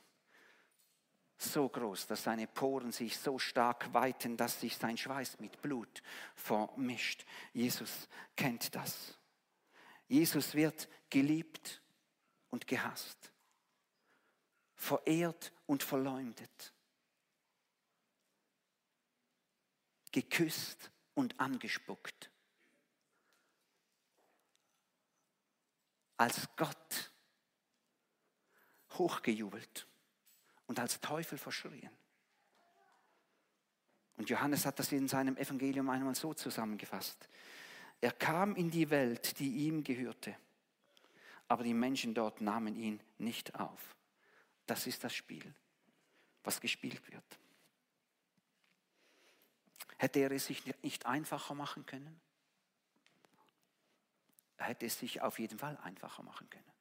so 1.40 1.68
groß, 1.68 2.06
dass 2.08 2.24
seine 2.24 2.46
Poren 2.46 2.90
sich 2.92 3.16
so 3.16 3.38
stark 3.38 3.92
weiten, 3.94 4.36
dass 4.36 4.60
sich 4.60 4.76
sein 4.76 4.96
Schweiß 4.96 5.38
mit 5.40 5.62
Blut 5.62 6.02
vermischt. 6.34 7.24
Jesus 7.52 8.08
kennt 8.36 8.74
das. 8.74 9.16
Jesus 10.08 10.54
wird 10.54 10.88
geliebt 11.10 11.80
und 12.50 12.66
gehasst. 12.66 13.32
verehrt 14.78 15.52
und 15.66 15.82
verleumdet, 15.82 16.72
geküsst 20.12 20.92
und 21.14 21.38
angespuckt. 21.40 22.30
Als 26.16 26.48
Gott 26.56 27.12
hochgejubelt 28.92 29.88
und 30.68 30.78
als 30.78 31.00
Teufel 31.00 31.36
verschrien. 31.36 31.90
Und 34.16 34.30
Johannes 34.30 34.66
hat 34.66 34.78
das 34.78 34.92
in 34.92 35.08
seinem 35.08 35.36
Evangelium 35.36 35.88
einmal 35.90 36.14
so 36.14 36.34
zusammengefasst. 36.34 37.28
Er 38.00 38.12
kam 38.12 38.54
in 38.54 38.70
die 38.70 38.90
Welt, 38.90 39.38
die 39.40 39.66
ihm 39.66 39.82
gehörte, 39.82 40.36
aber 41.48 41.64
die 41.64 41.74
Menschen 41.74 42.14
dort 42.14 42.40
nahmen 42.40 42.76
ihn 42.76 43.00
nicht 43.16 43.54
auf. 43.56 43.96
Das 44.66 44.86
ist 44.86 45.02
das 45.02 45.14
Spiel, 45.14 45.54
was 46.44 46.60
gespielt 46.60 47.10
wird. 47.10 47.24
Hätte 49.96 50.20
er 50.20 50.30
es 50.30 50.46
sich 50.46 50.62
nicht 50.82 51.06
einfacher 51.06 51.54
machen 51.54 51.86
können? 51.86 52.20
Er 54.58 54.66
hätte 54.66 54.86
es 54.86 54.98
sich 54.98 55.22
auf 55.22 55.38
jeden 55.38 55.58
Fall 55.58 55.76
einfacher 55.78 56.22
machen 56.22 56.48
können. 56.50 56.72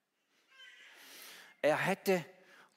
Er 1.61 1.77
hätte 1.77 2.25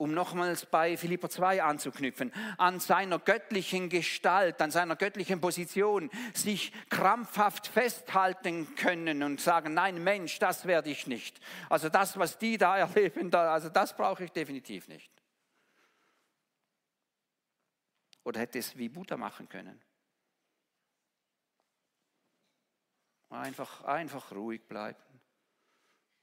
um 0.01 0.15
nochmals 0.15 0.65
bei 0.65 0.97
Philippa 0.97 1.29
2 1.29 1.63
anzuknüpfen, 1.63 2.33
an 2.57 2.81
seiner 2.81 3.19
göttlichen 3.19 3.91
Gestalt, 3.91 4.63
an 4.63 4.71
seiner 4.71 4.97
göttlichen 4.97 5.43
Position 5.43 6.11
sich 6.33 6.73
krampfhaft 6.89 7.67
festhalten 7.67 8.75
können 8.77 9.23
und 9.23 9.43
sagen, 9.43 9.75
nein 9.75 10.03
Mensch, 10.03 10.39
das 10.39 10.65
werde 10.65 10.89
ich 10.89 11.07
nicht. 11.07 11.39
Also 11.69 11.91
das, 11.91 12.19
was 12.19 12.39
die 12.39 12.57
da 12.57 12.79
erleben, 12.79 13.33
also 13.35 13.69
das 13.69 13.95
brauche 13.95 14.25
ich 14.25 14.33
definitiv 14.33 14.89
nicht. 14.89 15.13
Oder 18.25 18.41
hätte 18.41 18.59
es 18.59 18.79
wie 18.79 18.89
Buddha 18.89 19.19
machen 19.19 19.51
können? 19.51 19.83
Einfach, 23.29 23.85
einfach 23.85 24.33
ruhig 24.33 24.63
bleiben. 24.67 24.99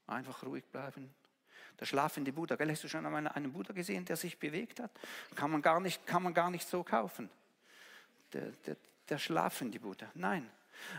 Einfach 0.08 0.42
ruhig 0.42 0.64
bleiben. 0.66 1.14
Der 1.80 1.86
schlafende 1.86 2.32
Buddha. 2.32 2.56
Gell, 2.56 2.70
hast 2.70 2.82
du 2.82 2.88
schon 2.88 3.06
einmal 3.06 3.26
einen 3.28 3.52
Buddha 3.52 3.72
gesehen, 3.72 4.04
der 4.04 4.16
sich 4.16 4.38
bewegt 4.38 4.80
hat? 4.80 4.90
Kann 5.34 5.50
man 5.50 5.62
gar 5.62 5.80
nicht, 5.80 6.06
kann 6.06 6.22
man 6.22 6.34
gar 6.34 6.50
nicht 6.50 6.68
so 6.68 6.82
kaufen. 6.82 7.30
Der, 8.32 8.50
der, 8.66 8.76
der 9.08 9.18
schlafende 9.18 9.78
Buddha. 9.78 10.06
Nein. 10.14 10.50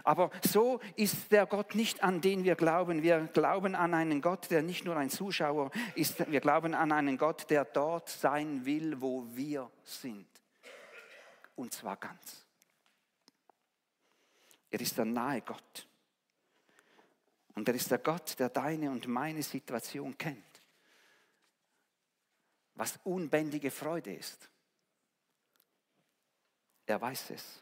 Aber 0.03 0.31
so 0.45 0.79
ist 0.95 1.31
der 1.31 1.45
Gott 1.45 1.75
nicht, 1.75 2.03
an 2.03 2.21
den 2.21 2.43
wir 2.43 2.55
glauben. 2.55 3.03
Wir 3.03 3.27
glauben 3.33 3.75
an 3.75 3.93
einen 3.93 4.21
Gott, 4.21 4.49
der 4.51 4.61
nicht 4.61 4.85
nur 4.85 4.97
ein 4.97 5.09
Zuschauer 5.09 5.71
ist. 5.95 6.29
Wir 6.31 6.41
glauben 6.41 6.73
an 6.73 6.91
einen 6.91 7.17
Gott, 7.17 7.49
der 7.49 7.65
dort 7.65 8.09
sein 8.09 8.65
will, 8.65 9.01
wo 9.01 9.25
wir 9.31 9.69
sind. 9.83 10.27
Und 11.55 11.73
zwar 11.73 11.97
ganz. 11.97 12.45
Er 14.71 14.81
ist 14.81 14.97
der 14.97 15.05
nahe 15.05 15.41
Gott. 15.41 15.87
Und 17.55 17.67
er 17.67 17.75
ist 17.75 17.91
der 17.91 17.97
Gott, 17.97 18.37
der 18.39 18.49
deine 18.49 18.91
und 18.91 19.07
meine 19.07 19.43
Situation 19.43 20.17
kennt 20.17 20.48
was 22.79 22.97
unbändige 23.03 23.71
Freude 23.71 24.13
ist. 24.13 24.49
Er 26.85 26.99
weiß 27.01 27.31
es. 27.31 27.61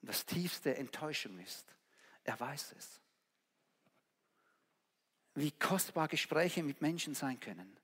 Und 0.00 0.08
was 0.08 0.24
tiefste 0.24 0.76
Enttäuschung 0.76 1.40
ist, 1.40 1.74
er 2.22 2.38
weiß 2.38 2.72
es. 2.78 3.00
Wie 5.34 5.50
kostbar 5.50 6.06
Gespräche 6.06 6.62
mit 6.62 6.80
Menschen 6.80 7.16
sein 7.16 7.40
können, 7.40 7.76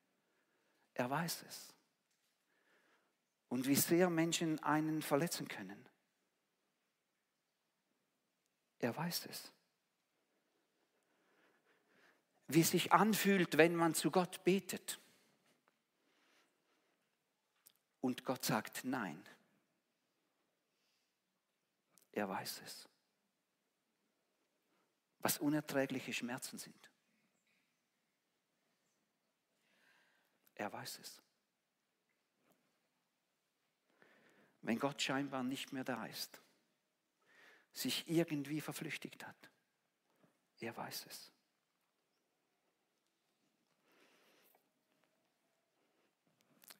er 0.94 1.10
weiß 1.10 1.42
es. 1.48 1.74
Und 3.48 3.66
wie 3.66 3.74
sehr 3.74 4.08
Menschen 4.08 4.62
einen 4.62 5.02
verletzen 5.02 5.48
können, 5.48 5.88
er 8.78 8.96
weiß 8.96 9.26
es. 9.26 9.50
Wie 12.46 12.60
es 12.60 12.70
sich 12.70 12.92
anfühlt, 12.92 13.58
wenn 13.58 13.74
man 13.74 13.94
zu 13.94 14.12
Gott 14.12 14.44
betet 14.44 15.00
und 18.00 18.24
Gott 18.24 18.44
sagt 18.44 18.84
nein. 18.84 19.22
Er 22.12 22.28
weiß 22.28 22.62
es. 22.64 22.88
Was 25.20 25.38
unerträgliche 25.38 26.12
Schmerzen 26.12 26.58
sind. 26.58 26.90
Er 30.54 30.72
weiß 30.72 30.98
es. 31.00 31.22
Wenn 34.62 34.78
Gott 34.78 35.00
scheinbar 35.00 35.44
nicht 35.44 35.72
mehr 35.72 35.84
da 35.84 36.06
ist, 36.06 36.42
sich 37.72 38.08
irgendwie 38.08 38.60
verflüchtigt 38.60 39.24
hat, 39.24 39.50
er 40.58 40.76
weiß 40.76 41.06
es. 41.06 41.32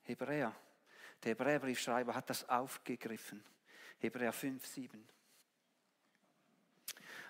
Hebräer 0.03 0.55
der 1.23 1.31
Hebräerbriefschreiber 1.31 2.15
hat 2.15 2.31
das 2.31 2.49
aufgegriffen. 2.49 3.43
Hebräer 3.99 4.33
5, 4.33 4.65
7. 4.65 5.09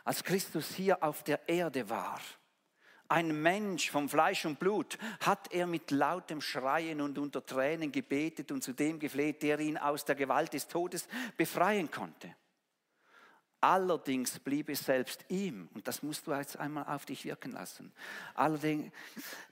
Als 0.05 0.25
Christus 0.25 0.75
hier 0.75 1.03
auf 1.03 1.23
der 1.23 1.49
Erde 1.49 1.89
war, 1.91 2.21
ein 3.09 3.43
Mensch 3.43 3.91
vom 3.91 4.09
Fleisch 4.09 4.45
und 4.45 4.59
Blut, 4.59 4.99
hat 5.21 5.53
er 5.53 5.67
mit 5.67 5.91
lautem 5.91 6.41
Schreien 6.41 7.01
und 7.01 7.19
unter 7.19 7.45
Tränen 7.45 7.91
gebetet 7.91 8.53
und 8.53 8.63
zu 8.63 8.75
dem 8.75 8.99
gefleht, 8.99 9.43
der 9.43 9.59
ihn 9.61 9.79
aus 9.79 10.05
der 10.05 10.15
Gewalt 10.15 10.53
des 10.53 10.69
Todes 10.69 11.09
befreien 11.37 11.91
konnte. 11.91 12.35
Allerdings 13.61 14.39
blieb 14.39 14.69
es 14.69 14.81
selbst 14.81 15.25
ihm, 15.29 15.69
und 15.75 15.89
das 15.89 16.03
musst 16.03 16.27
du 16.27 16.33
jetzt 16.33 16.59
einmal 16.59 16.85
auf 16.85 17.07
dich 17.07 17.25
wirken 17.25 17.53
lassen, 17.53 17.93
allerdings 18.35 18.93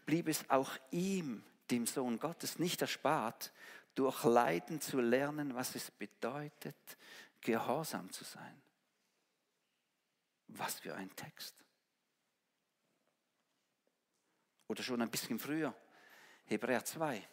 blieb 0.05 0.29
es 0.29 0.49
auch 0.49 0.70
ihm, 0.90 1.42
dem 1.70 1.87
Sohn 1.87 2.20
Gottes, 2.20 2.61
nicht 2.61 2.81
erspart, 2.83 3.53
durch 3.97 4.23
Leiden 4.25 4.81
zu 4.81 5.01
lernen, 5.01 5.55
was 5.55 5.75
es 5.75 5.91
bedeutet, 5.91 6.77
gehorsam 7.41 8.13
zu 8.13 8.23
sein. 8.23 8.63
Was 10.49 10.79
für 10.79 10.95
ein 10.95 11.15
Text. 11.17 11.57
Oder 14.69 14.83
schon 14.83 15.03
ein 15.03 15.11
bisschen 15.11 15.39
früher, 15.39 15.75
Hebräer 16.45 16.85
2. 16.85 17.27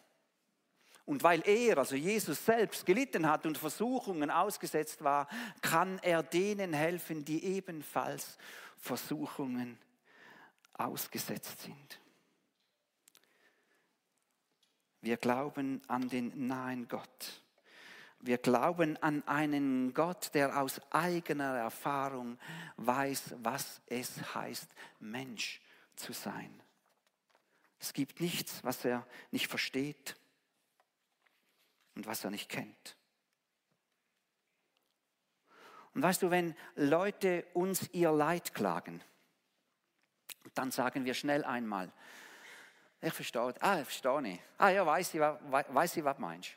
Und 1.04 1.22
weil 1.22 1.46
er, 1.46 1.78
also 1.78 1.96
Jesus 1.96 2.44
selbst, 2.44 2.86
gelitten 2.86 3.28
hat 3.28 3.44
und 3.44 3.58
Versuchungen 3.58 4.30
ausgesetzt 4.30 5.04
war, 5.04 5.28
kann 5.60 5.98
er 5.98 6.22
denen 6.22 6.72
helfen, 6.72 7.24
die 7.24 7.44
ebenfalls 7.44 8.38
Versuchungen 8.78 9.78
ausgesetzt 10.72 11.60
sind. 11.60 12.00
Wir 15.04 15.18
glauben 15.18 15.82
an 15.86 16.08
den 16.08 16.46
nahen 16.46 16.88
Gott. 16.88 17.42
Wir 18.20 18.38
glauben 18.38 18.96
an 19.02 19.22
einen 19.28 19.92
Gott, 19.92 20.30
der 20.32 20.58
aus 20.58 20.80
eigener 20.90 21.58
Erfahrung 21.58 22.38
weiß, 22.78 23.34
was 23.42 23.82
es 23.84 24.34
heißt, 24.34 24.66
Mensch 25.00 25.60
zu 25.94 26.14
sein. 26.14 26.58
Es 27.78 27.92
gibt 27.92 28.18
nichts, 28.22 28.64
was 28.64 28.82
er 28.86 29.06
nicht 29.30 29.48
versteht 29.48 30.16
und 31.96 32.06
was 32.06 32.24
er 32.24 32.30
nicht 32.30 32.48
kennt. 32.48 32.96
Und 35.92 36.02
weißt 36.02 36.22
du, 36.22 36.30
wenn 36.30 36.56
Leute 36.76 37.44
uns 37.52 37.90
ihr 37.92 38.10
Leid 38.10 38.54
klagen, 38.54 39.02
dann 40.54 40.70
sagen 40.70 41.04
wir 41.04 41.12
schnell 41.12 41.44
einmal, 41.44 41.92
ich 43.04 43.12
verstehe. 43.12 43.54
Ah, 43.60 43.78
ich 43.80 43.84
verstehe 43.84 44.22
nicht. 44.22 44.42
Ah 44.58 44.68
ja, 44.68 44.86
weiß 44.86 45.14
ich, 45.14 45.20
weiß 45.20 45.96
ich 45.96 46.04
was 46.04 46.18
meinst. 46.18 46.50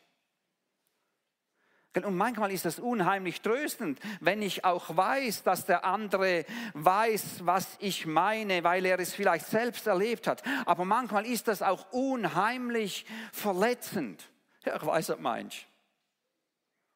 Und 1.95 2.15
manchmal 2.15 2.51
ist 2.51 2.65
das 2.65 2.77
unheimlich 2.77 3.41
tröstend, 3.41 3.99
wenn 4.19 4.41
ich 4.41 4.63
auch 4.63 4.95
weiß, 4.95 5.43
dass 5.43 5.65
der 5.65 5.83
andere 5.83 6.45
weiß, 6.73 7.45
was 7.45 7.75
ich 7.79 8.05
meine, 8.05 8.63
weil 8.63 8.85
er 8.85 8.99
es 8.99 9.15
vielleicht 9.15 9.47
selbst 9.47 9.87
erlebt 9.87 10.27
hat. 10.27 10.43
Aber 10.67 10.85
manchmal 10.85 11.25
ist 11.25 11.47
das 11.47 11.61
auch 11.63 11.91
unheimlich 11.91 13.05
verletzend. 13.31 14.29
Ja, 14.63 14.75
ich 14.75 14.85
weiß, 14.85 15.09
was 15.09 15.19
meinst. 15.19 15.65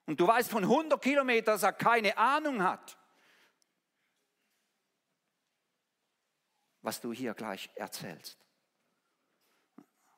Und 0.05 0.19
du 0.19 0.27
weißt 0.27 0.51
von 0.51 0.63
100 0.63 1.01
Kilometern, 1.01 1.55
dass 1.55 1.63
er 1.63 1.73
keine 1.73 2.17
Ahnung 2.17 2.61
hat, 2.61 2.97
was 6.81 6.99
du 6.99 7.13
hier 7.13 7.33
gleich 7.33 7.69
erzählst. 7.75 8.37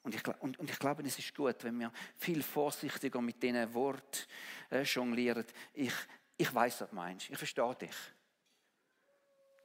Und 0.04 0.16
ich, 0.16 0.28
und, 0.42 0.60
und 0.60 0.70
ich, 0.70 0.78
glaube, 0.80 1.02
es 1.04 1.18
ist 1.18 1.34
gut, 1.34 1.64
wenn 1.64 1.80
wir 1.80 1.92
viel 2.18 2.44
vorsichtiger 2.44 3.22
mit 3.22 3.42
diesen 3.42 3.74
Worten 3.74 4.28
äh, 4.70 4.82
jonglieren. 4.82 5.46
Ich, 5.74 5.94
ich 6.38 6.54
weiß, 6.54 6.82
was 6.82 6.90
du 6.90 6.96
meinst. 6.96 7.30
Ich 7.30 7.38
verstehe 7.38 7.76
dich. 7.76 7.96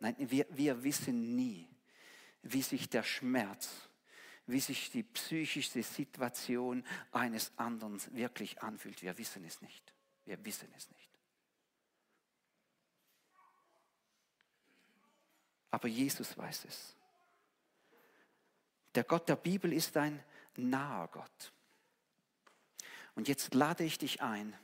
Nein, 0.01 0.14
wir, 0.18 0.46
wir 0.51 0.83
wissen 0.83 1.35
nie, 1.35 1.68
wie 2.42 2.62
sich 2.62 2.88
der 2.88 3.03
Schmerz, 3.03 3.68
wie 4.46 4.61
sich 4.61 4.90
die 4.90 5.03
psychische 5.03 5.83
Situation 5.83 6.85
eines 7.11 7.51
anderen 7.57 8.01
wirklich 8.12 8.62
anfühlt. 8.62 9.03
Wir 9.03 9.18
wissen 9.18 9.44
es 9.44 9.61
nicht. 9.61 9.92
Wir 10.24 10.42
wissen 10.44 10.68
es 10.77 10.88
nicht. 10.90 11.11
Aber 15.70 15.88
Jesus 15.88 16.38
weiß 16.38 16.64
es. 16.66 16.97
Der 18.94 19.05
Gott 19.05 19.29
der 19.29 19.37
Bibel 19.37 19.72
ist 19.72 19.96
ein 19.96 20.22
naher 20.57 21.09
Gott. 21.09 21.53
Und 23.14 23.29
jetzt 23.29 23.55
lade 23.55 23.85
ich 23.85 23.98
dich 23.98 24.22
ein. 24.22 24.55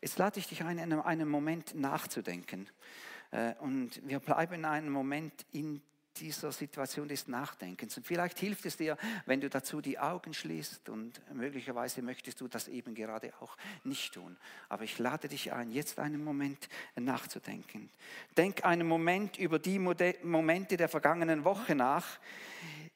Jetzt 0.00 0.18
lade 0.18 0.38
ich 0.38 0.48
dich 0.48 0.64
ein, 0.64 0.78
in 0.78 0.92
einem 0.92 1.28
Moment 1.28 1.74
nachzudenken. 1.74 2.68
Äh, 3.30 3.54
und 3.60 4.06
wir 4.06 4.20
bleiben 4.20 4.64
einen 4.64 4.90
Moment 4.90 5.46
in 5.52 5.82
dieser 6.16 6.52
Situation 6.52 7.08
des 7.08 7.28
Nachdenkens. 7.28 7.96
Und 7.96 8.06
vielleicht 8.06 8.38
hilft 8.38 8.66
es 8.66 8.76
dir, 8.76 8.96
wenn 9.26 9.40
du 9.40 9.48
dazu 9.48 9.80
die 9.80 9.98
Augen 9.98 10.34
schließt 10.34 10.88
und 10.88 11.20
möglicherweise 11.32 12.02
möchtest 12.02 12.40
du 12.40 12.48
das 12.48 12.68
eben 12.68 12.94
gerade 12.94 13.32
auch 13.40 13.56
nicht 13.84 14.14
tun. 14.14 14.36
Aber 14.68 14.84
ich 14.84 14.98
lade 14.98 15.28
dich 15.28 15.52
ein, 15.52 15.70
jetzt 15.70 15.98
einen 15.98 16.22
Moment 16.22 16.68
nachzudenken. 16.96 17.90
Denk 18.36 18.64
einen 18.64 18.86
Moment 18.86 19.38
über 19.38 19.58
die 19.58 19.78
Momente 19.78 20.76
der 20.76 20.88
vergangenen 20.88 21.44
Woche 21.44 21.74
nach, 21.74 22.18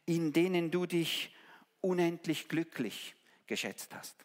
in 0.07 0.33
denen 0.33 0.71
du 0.71 0.87
dich 0.87 1.35
unendlich 1.81 2.49
glücklich 2.49 3.15
geschätzt 3.47 3.95
hast. 3.95 4.25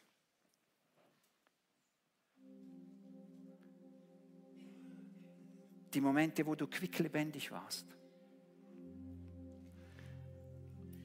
Die 5.94 6.02
Momente, 6.02 6.46
wo 6.46 6.56
du 6.56 6.68
quicklebendig 6.68 7.52
warst 7.52 7.86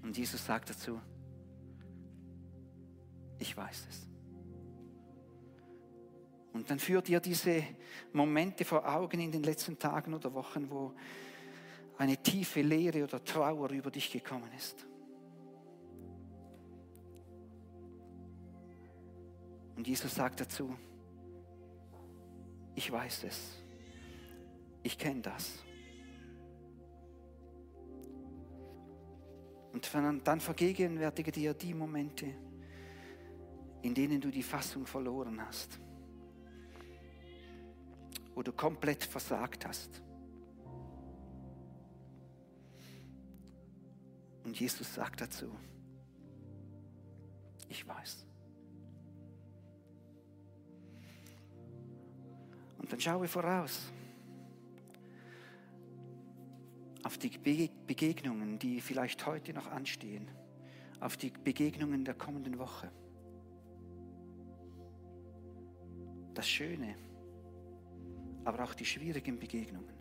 Und 0.06 0.16
Jesus 0.16 0.46
sagt 0.46 0.70
dazu, 0.70 1.00
ich 3.40 3.56
weiß 3.56 3.86
es. 3.90 4.08
Und 6.52 6.70
dann 6.70 6.78
führt 6.78 7.08
ihr 7.08 7.18
diese 7.18 7.64
Momente 8.12 8.64
vor 8.64 8.88
Augen 8.88 9.18
in 9.18 9.32
den 9.32 9.42
letzten 9.42 9.80
Tagen 9.80 10.14
oder 10.14 10.32
Wochen, 10.32 10.70
wo 10.70 10.94
eine 11.98 12.16
tiefe 12.16 12.62
Leere 12.62 13.04
oder 13.04 13.22
Trauer 13.22 13.70
über 13.70 13.90
dich 13.90 14.10
gekommen 14.10 14.50
ist. 14.56 14.86
Und 19.76 19.86
Jesus 19.86 20.14
sagt 20.14 20.40
dazu, 20.40 20.74
ich 22.74 22.90
weiß 22.90 23.24
es, 23.24 23.62
ich 24.82 24.98
kenne 24.98 25.22
das. 25.22 25.62
Und 29.72 29.90
dann 30.24 30.40
vergegenwärtige 30.40 31.30
dir 31.30 31.52
die 31.52 31.74
Momente, 31.74 32.26
in 33.82 33.94
denen 33.94 34.20
du 34.20 34.30
die 34.30 34.42
Fassung 34.42 34.86
verloren 34.86 35.40
hast, 35.46 35.78
wo 38.34 38.42
du 38.42 38.52
komplett 38.52 39.04
versagt 39.04 39.66
hast. 39.66 40.02
Und 44.46 44.60
Jesus 44.60 44.94
sagt 44.94 45.20
dazu, 45.20 45.50
ich 47.68 47.84
weiß. 47.84 48.24
Und 52.78 52.92
dann 52.92 53.00
schaue 53.00 53.26
voraus 53.26 53.90
auf 57.02 57.18
die 57.18 57.28
Begegnungen, 57.28 58.60
die 58.60 58.80
vielleicht 58.80 59.26
heute 59.26 59.52
noch 59.52 59.66
anstehen, 59.66 60.30
auf 61.00 61.16
die 61.16 61.30
Begegnungen 61.30 62.04
der 62.04 62.14
kommenden 62.14 62.56
Woche. 62.60 62.92
Das 66.34 66.48
Schöne, 66.48 66.94
aber 68.44 68.62
auch 68.62 68.74
die 68.74 68.86
schwierigen 68.86 69.40
Begegnungen. 69.40 69.95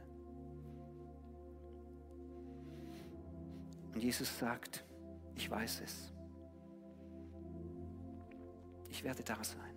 Und 3.96 4.04
Jesus 4.04 4.38
sagt, 4.38 4.86
ich 5.34 5.50
weiß 5.50 5.82
es. 5.84 6.14
Ich 8.90 9.04
werde 9.04 9.24
da 9.24 9.44
sein. 9.44 9.76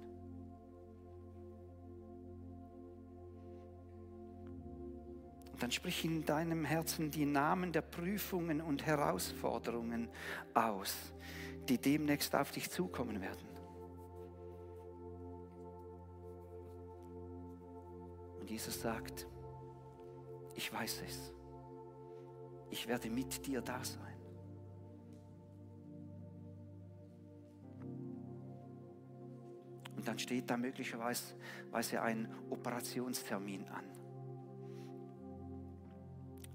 dann 5.58 5.72
sprich 5.72 6.04
in 6.04 6.24
deinem 6.24 6.64
Herzen 6.64 7.10
die 7.10 7.26
Namen 7.26 7.72
der 7.72 7.82
Prüfungen 7.82 8.60
und 8.60 8.86
Herausforderungen 8.86 10.08
aus, 10.54 10.94
die 11.68 11.78
demnächst 11.78 12.34
auf 12.34 12.52
dich 12.52 12.70
zukommen 12.70 13.20
werden. 13.20 13.46
Und 18.40 18.48
Jesus 18.48 18.80
sagt, 18.80 19.26
ich 20.54 20.72
weiß 20.72 21.02
es. 21.06 21.32
Ich 22.70 22.86
werde 22.86 23.10
mit 23.10 23.46
dir 23.46 23.60
da 23.60 23.82
sein. 23.84 24.04
Und 29.96 30.06
dann 30.06 30.18
steht 30.18 30.48
da 30.48 30.56
möglicherweise 30.56 31.34
ein 32.00 32.32
Operationstermin 32.50 33.66
an 33.68 33.84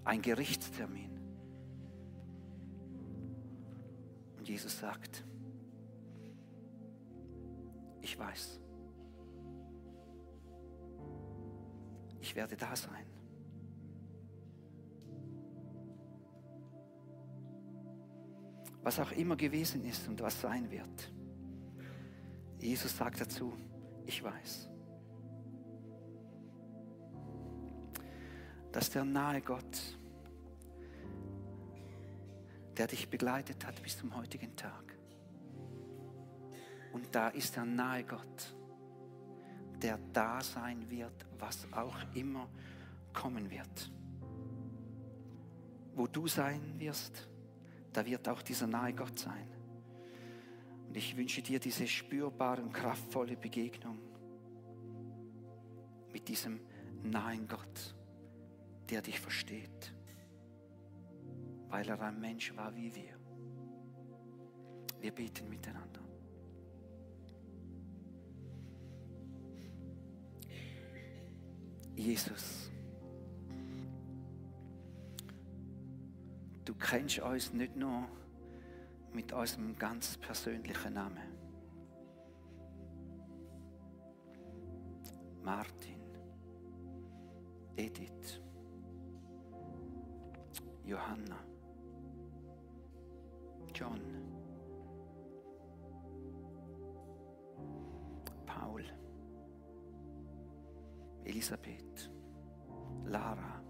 ein 0.06 0.22
Gerichtstermin. 0.22 1.12
Und 4.38 4.48
Jesus 4.48 4.78
sagt, 4.80 5.24
ich 8.02 8.18
weiß, 8.18 8.60
ich 12.20 12.36
werde 12.36 12.58
da 12.58 12.76
sein. 12.76 13.06
Was 18.84 19.00
auch 19.00 19.12
immer 19.14 19.36
gewesen 19.36 19.84
ist 19.86 20.08
und 20.08 20.22
was 20.22 20.40
sein 20.40 20.70
wird. 20.70 21.12
Jesus 22.60 22.96
sagt 22.96 23.22
dazu, 23.22 23.54
ich 24.06 24.24
weiß. 24.24 24.70
dass 28.74 28.90
der 28.90 29.06
nahe 29.06 29.40
Gott, 29.40 29.98
der 32.76 32.88
dich 32.88 33.08
begleitet 33.08 33.66
hat 33.66 33.82
bis 33.82 33.98
zum 33.98 34.16
heutigen 34.18 34.56
Tag, 34.56 34.98
und 36.92 37.14
da 37.16 37.30
ist 37.30 37.56
der 37.56 37.66
nahe 37.66 38.04
Gott, 38.04 38.56
der 39.82 40.00
da 40.12 40.42
sein 40.42 40.90
wird, 40.90 41.26
was 41.40 41.72
auch 41.72 41.98
immer 42.14 42.50
kommen 43.14 43.50
wird. 43.50 43.92
Wo 45.96 46.08
du 46.08 46.28
sein 46.28 46.80
wirst, 46.80 47.30
da 47.94 48.06
wird 48.06 48.28
auch 48.28 48.42
dieser 48.42 48.68
nahe 48.68 48.94
Gott 48.94 49.18
sein. 49.18 49.48
Und 50.88 50.98
ich 50.98 51.16
wünsche 51.16 51.42
dir 51.42 51.60
diese 51.60 51.88
spürbare 51.88 52.62
und 52.62 52.74
kraftvolle 52.74 53.38
Begegnung 53.38 53.98
mit 56.12 56.28
diesem 56.28 56.60
nahen 57.04 57.48
Gott 57.48 57.96
der 58.90 59.02
dich 59.02 59.20
versteht, 59.20 59.94
weil 61.70 61.88
er 61.88 62.00
ein 62.02 62.20
Mensch 62.20 62.56
war 62.56 62.76
wie 62.76 62.94
wir. 62.94 63.18
Wir 65.00 65.12
beten 65.12 65.50
miteinander. 65.50 66.02
Jesus, 71.96 72.72
du 76.66 76.74
kennst 76.76 77.20
uns 77.20 77.54
nicht 77.54 77.76
nur 77.76 78.08
mit 79.12 79.32
unserem 79.32 79.78
ganz 79.78 80.18
persönlichen 80.18 80.94
Namen. 80.94 81.34
Martin, 85.44 86.00
Edith, 87.76 88.42
Johanna, 90.86 91.38
John, 93.76 94.02
Paul, 98.46 98.84
Elisabeth, 101.26 102.10
Lara, 103.06 103.62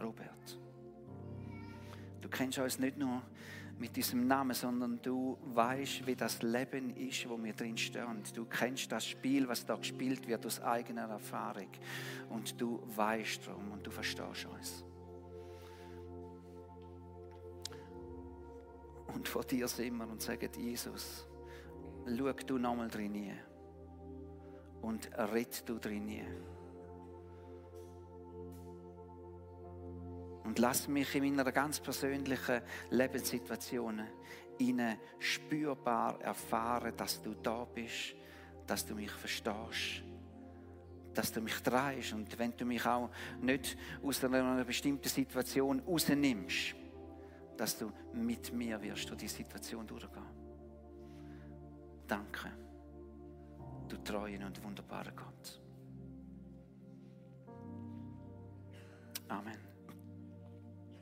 Robert. 0.00 0.65
Du 2.26 2.30
kennst 2.36 2.58
uns 2.58 2.80
nicht 2.80 2.98
nur 2.98 3.22
mit 3.78 3.94
diesem 3.94 4.26
Namen, 4.26 4.52
sondern 4.52 5.00
du 5.00 5.38
weißt, 5.44 6.04
wie 6.08 6.16
das 6.16 6.42
Leben 6.42 6.90
ist, 6.96 7.28
wo 7.28 7.40
wir 7.40 7.52
drin 7.52 7.76
stehen. 7.76 8.20
Du 8.34 8.46
kennst 8.46 8.90
das 8.90 9.06
Spiel, 9.06 9.46
was 9.46 9.64
da 9.64 9.76
gespielt 9.76 10.26
wird 10.26 10.44
aus 10.44 10.60
eigener 10.60 11.02
Erfahrung. 11.02 11.68
Und 12.28 12.60
du 12.60 12.82
weißt 12.96 13.46
darum 13.46 13.70
und 13.70 13.86
du 13.86 13.92
verstehst 13.92 14.44
uns. 14.46 14.84
Und 19.14 19.28
vor 19.28 19.44
dir 19.44 19.68
sind 19.68 19.96
wir 19.96 20.08
und 20.08 20.20
sagen, 20.20 20.50
Jesus, 20.58 21.28
schau 22.08 22.32
du 22.32 22.58
nochmal 22.58 22.88
drin 22.88 23.34
und 24.82 25.08
red 25.16 25.62
du 25.68 25.78
drin. 25.78 26.22
Und 30.46 30.60
lass 30.60 30.86
mich 30.86 31.14
in 31.16 31.24
meiner 31.24 31.50
ganz 31.50 31.80
persönlichen 31.80 32.62
Lebenssituation 32.90 34.00
ihnen 34.58 34.96
spürbar 35.18 36.20
erfahren, 36.20 36.92
dass 36.96 37.20
du 37.20 37.34
da 37.34 37.64
bist, 37.64 38.14
dass 38.66 38.86
du 38.86 38.94
mich 38.94 39.10
verstehst, 39.10 40.02
dass 41.12 41.32
du 41.32 41.40
mich 41.40 41.60
drehst 41.62 42.12
und 42.12 42.38
wenn 42.38 42.56
du 42.56 42.64
mich 42.64 42.86
auch 42.86 43.10
nicht 43.40 43.76
aus 44.02 44.22
einer 44.22 44.64
bestimmten 44.64 45.08
Situation 45.08 45.80
rausnimmst, 45.80 46.74
dass 47.56 47.78
du 47.78 47.90
mit 48.12 48.52
mir 48.52 48.80
wirst 48.82 49.08
durch 49.08 49.18
die 49.18 49.28
Situation 49.28 49.86
durchgehen. 49.86 50.22
Danke, 52.06 52.52
du 53.88 53.96
treuen 53.96 54.44
und 54.44 54.62
wunderbarer 54.62 55.12
Gott. 55.12 55.60
Amen. 59.28 59.65